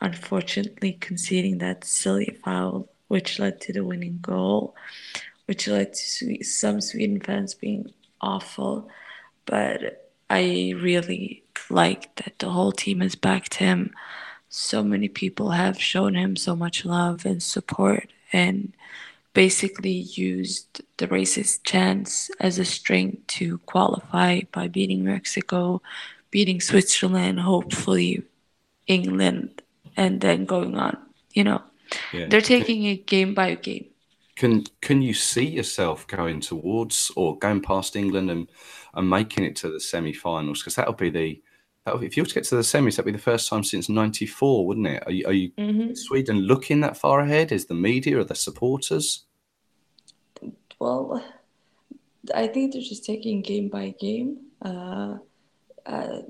[0.00, 4.74] unfortunately conceding that silly foul, which led to the winning goal,
[5.48, 7.90] which led to some Sweden fans being
[8.20, 8.90] awful.
[9.46, 13.94] But I really like that the whole team has backed him.
[14.50, 18.74] So many people have shown him so much love and support, and
[19.32, 25.80] basically used the racist chance as a string to qualify by beating Mexico,
[26.30, 28.22] beating Switzerland, hopefully
[28.86, 29.62] England,
[29.96, 30.98] and then going on.
[31.32, 31.62] You know,
[32.12, 32.26] yeah.
[32.28, 33.86] they're taking it game by game.
[34.38, 38.48] Can can you see yourself going towards or going past England and
[38.94, 40.60] and making it to the semi-finals?
[40.60, 41.42] Because that'll be the
[41.96, 44.66] if you were to get to the semis, that'd be the first time since '94,
[44.66, 45.02] wouldn't it?
[45.06, 45.94] Are you, are you mm-hmm.
[45.94, 47.50] Sweden looking that far ahead?
[47.50, 49.24] Is the media or the supporters?
[50.78, 51.24] Well,
[52.34, 54.38] I think they're just taking game by game.
[54.62, 55.16] Uh,
[55.86, 56.20] uh,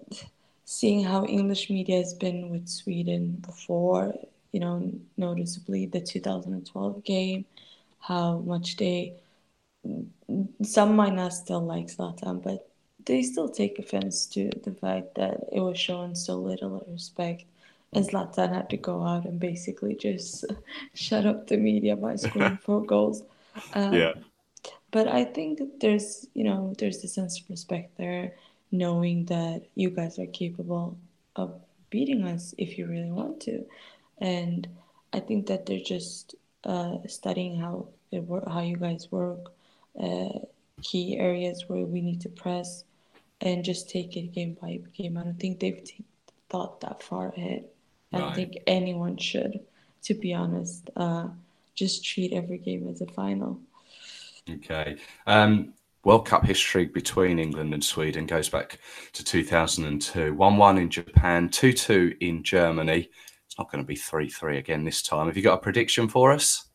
[0.65, 4.15] seeing how English media has been with Sweden before,
[4.53, 7.45] you know, noticeably the 2012 game,
[8.01, 9.15] how much they,
[10.63, 12.69] some might not still like Zlatan, but
[13.05, 17.45] they still take offense to the fact that it was shown so little respect.
[17.93, 20.45] And Zlatan had to go out and basically just
[20.95, 23.23] shut up the media by scoring four goals.
[23.75, 24.13] Um, yeah.
[24.91, 28.35] But I think there's, you know, there's a sense of respect there,
[28.71, 30.99] knowing that you guys are capable
[31.37, 33.65] of beating us if you really want to.
[34.19, 34.69] And
[35.13, 36.35] I think that they're just
[37.07, 39.53] studying how it work, how you guys work,
[40.01, 40.39] uh,
[40.83, 42.85] key areas where we need to press,
[43.41, 45.17] and just take it game by game.
[45.17, 46.05] I don't think they've t-
[46.49, 47.65] thought that far ahead.
[48.13, 49.61] I don't think anyone should,
[50.05, 50.89] to be honest.
[50.97, 51.29] Uh,
[51.75, 53.61] just treat every game as a final.
[54.51, 54.97] Okay.
[55.27, 58.79] Um, World Cup history between England and Sweden goes back
[59.13, 60.33] to 2002.
[60.35, 63.11] 1 1 in Japan, 2 2 in Germany.
[63.59, 65.27] It's not going to be 3 3 again this time.
[65.27, 66.69] Have you got a prediction for us?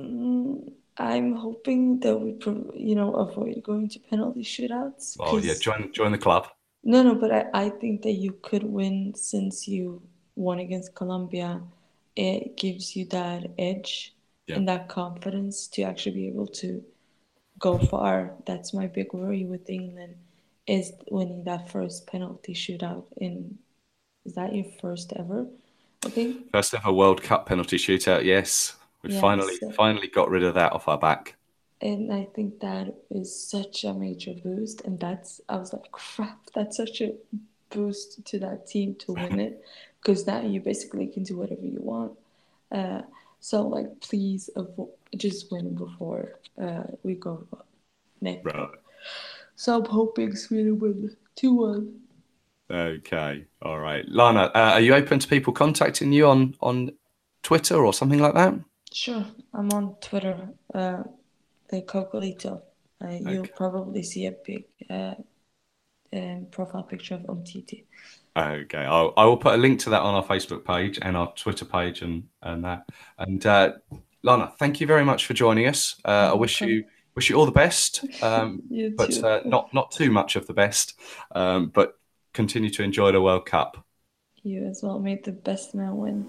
[0.00, 2.38] Mm, I'm hoping that we,
[2.74, 5.18] you know, avoid going to penalty shootouts.
[5.20, 6.48] Oh yeah, join join the club.
[6.82, 10.00] No, no, but I, I think that you could win since you
[10.34, 11.60] won against Colombia.
[12.16, 14.14] It gives you that edge
[14.46, 14.56] yeah.
[14.56, 16.82] and that confidence to actually be able to
[17.58, 18.32] go far.
[18.46, 20.14] That's my big worry with England
[20.66, 23.58] is winning that first penalty shootout in
[24.24, 25.46] is that your first ever?
[26.10, 28.24] Think first ever World Cup penalty shootout.
[28.24, 29.20] Yes, we yes.
[29.20, 31.36] finally finally got rid of that off our back.
[31.80, 34.82] And I think that is such a major boost.
[34.82, 37.14] And that's I was like, crap, that's such a
[37.70, 39.64] boost to that team to win it,
[40.00, 42.12] because now you basically can do whatever you want.
[42.70, 43.02] Uh,
[43.40, 47.46] so like, please avoid just win before uh, we go
[48.20, 48.44] next.
[48.44, 48.68] Right.
[49.56, 52.01] So I'm hoping Sweden win two one.
[52.70, 54.50] Okay, all right, Lana.
[54.54, 56.92] Uh, are you open to people contacting you on on
[57.42, 58.54] Twitter or something like that?
[58.92, 60.48] Sure, I'm on Twitter.
[60.74, 61.02] Uh,
[61.68, 62.62] the Cocolito.
[63.02, 63.32] Uh, okay.
[63.32, 65.14] You'll probably see a big uh,
[66.12, 67.84] um, profile picture of Umtiti.
[68.36, 71.32] Okay, I'll, I will put a link to that on our Facebook page and our
[71.34, 72.88] Twitter page and and that.
[73.18, 73.72] And uh,
[74.22, 75.96] Lana, thank you very much for joining us.
[76.04, 76.84] Uh, I wish you
[77.14, 78.62] wish you all the best, um,
[78.96, 80.98] but uh, not not too much of the best.
[81.34, 81.98] Um, but
[82.32, 83.84] continue to enjoy the World Cup.
[84.42, 84.98] You as well.
[84.98, 86.26] Made the best man win.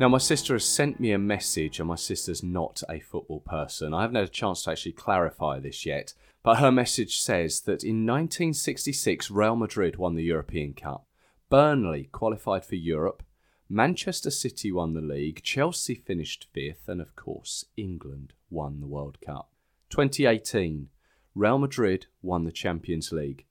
[0.00, 3.94] Now, my sister has sent me a message, and my sister's not a football person.
[3.94, 6.12] I haven't had a chance to actually clarify this yet,
[6.42, 11.06] but her message says that in 1966, Real Madrid won the European Cup.
[11.54, 13.22] Burnley qualified for Europe,
[13.68, 19.20] Manchester City won the league, Chelsea finished fifth, and of course, England won the World
[19.20, 19.52] Cup.
[19.90, 20.88] 2018,
[21.32, 23.44] Real Madrid won the Champions League,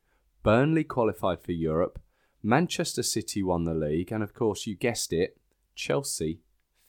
[0.44, 1.98] Burnley qualified for Europe,
[2.44, 5.38] Manchester City won the league, and of course, you guessed it,
[5.74, 6.42] Chelsea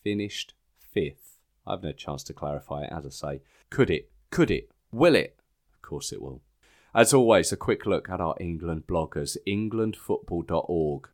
[0.03, 1.39] finished fifth.
[1.65, 3.43] I've no chance to clarify it, as I say.
[3.71, 4.11] Could it?
[4.31, 4.73] Could it?
[4.91, 5.39] Will it?
[5.75, 6.43] Of course it will.
[6.95, 11.09] As always, a quick look at our England bloggers, englandfootball.org.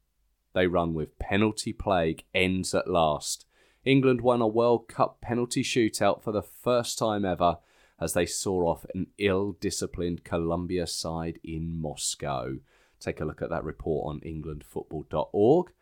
[0.52, 3.46] They run with penalty plague ends at last.
[3.82, 7.58] England won a World Cup penalty shootout for the first time ever
[7.98, 12.58] as they saw off an ill disciplined Colombia side in Moscow.
[12.98, 15.72] Take a look at that report on englandfootball.org.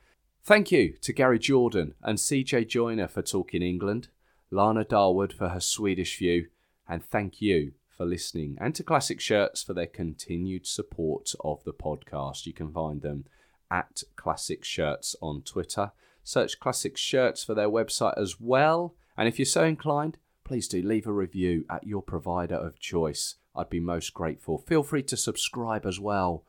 [0.44, 4.10] Thank you to Gary Jordan and CJ Joiner for talking England,
[4.52, 6.46] Lana Dawood for her Swedish view,
[6.88, 11.74] and thank you for listening, and to Classic Shirts for their continued support of the
[11.74, 12.46] podcast.
[12.46, 13.26] You can find them
[13.70, 15.92] at Classic Shirts on Twitter.
[16.24, 18.94] Search Classic Shirts for their website as well.
[19.16, 23.34] And if you're so inclined, please do leave a review at your provider of choice.
[23.54, 24.56] I'd be most grateful.
[24.56, 26.44] Feel free to subscribe as well.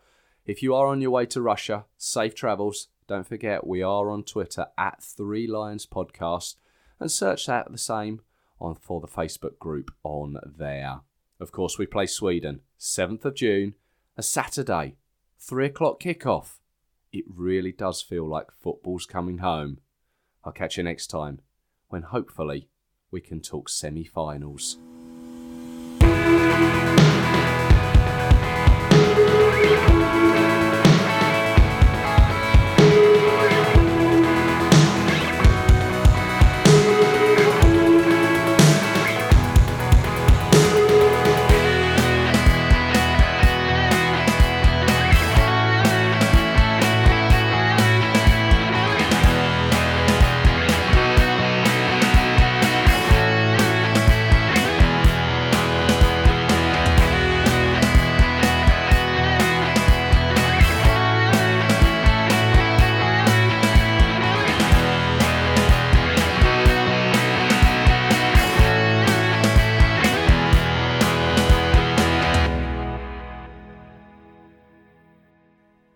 [0.46, 4.22] If you are on your way to Russia, safe travels don't forget, we are on
[4.22, 6.58] Twitter at Three Lions Podcast
[7.00, 8.22] and search that the same
[8.62, 11.00] on for the Facebook group on there.
[11.40, 13.76] Of course, we play Sweden, 7th of June,
[14.18, 14.96] a Saturday,
[15.40, 16.58] 3 o'clock kickoff.
[17.14, 19.80] It really does feel like football's coming home.
[20.44, 21.40] I'll catch you next time
[21.88, 22.68] when hopefully
[23.10, 24.78] we can talk semi finals.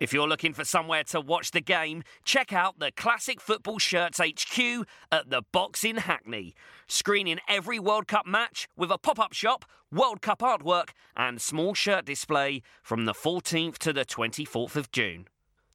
[0.03, 4.19] If you're looking for somewhere to watch the game, check out the Classic Football Shirts
[4.19, 6.55] HQ at the Box in Hackney.
[6.89, 11.73] Screening every World Cup match with a pop up shop, World Cup artwork, and small
[11.73, 15.29] shirt display from the 14th to the 24th of June.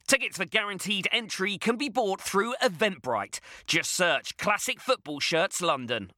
[0.05, 3.39] Tickets for guaranteed entry can be bought through Eventbrite.
[3.65, 6.11] Just search Classic Football Shirts London.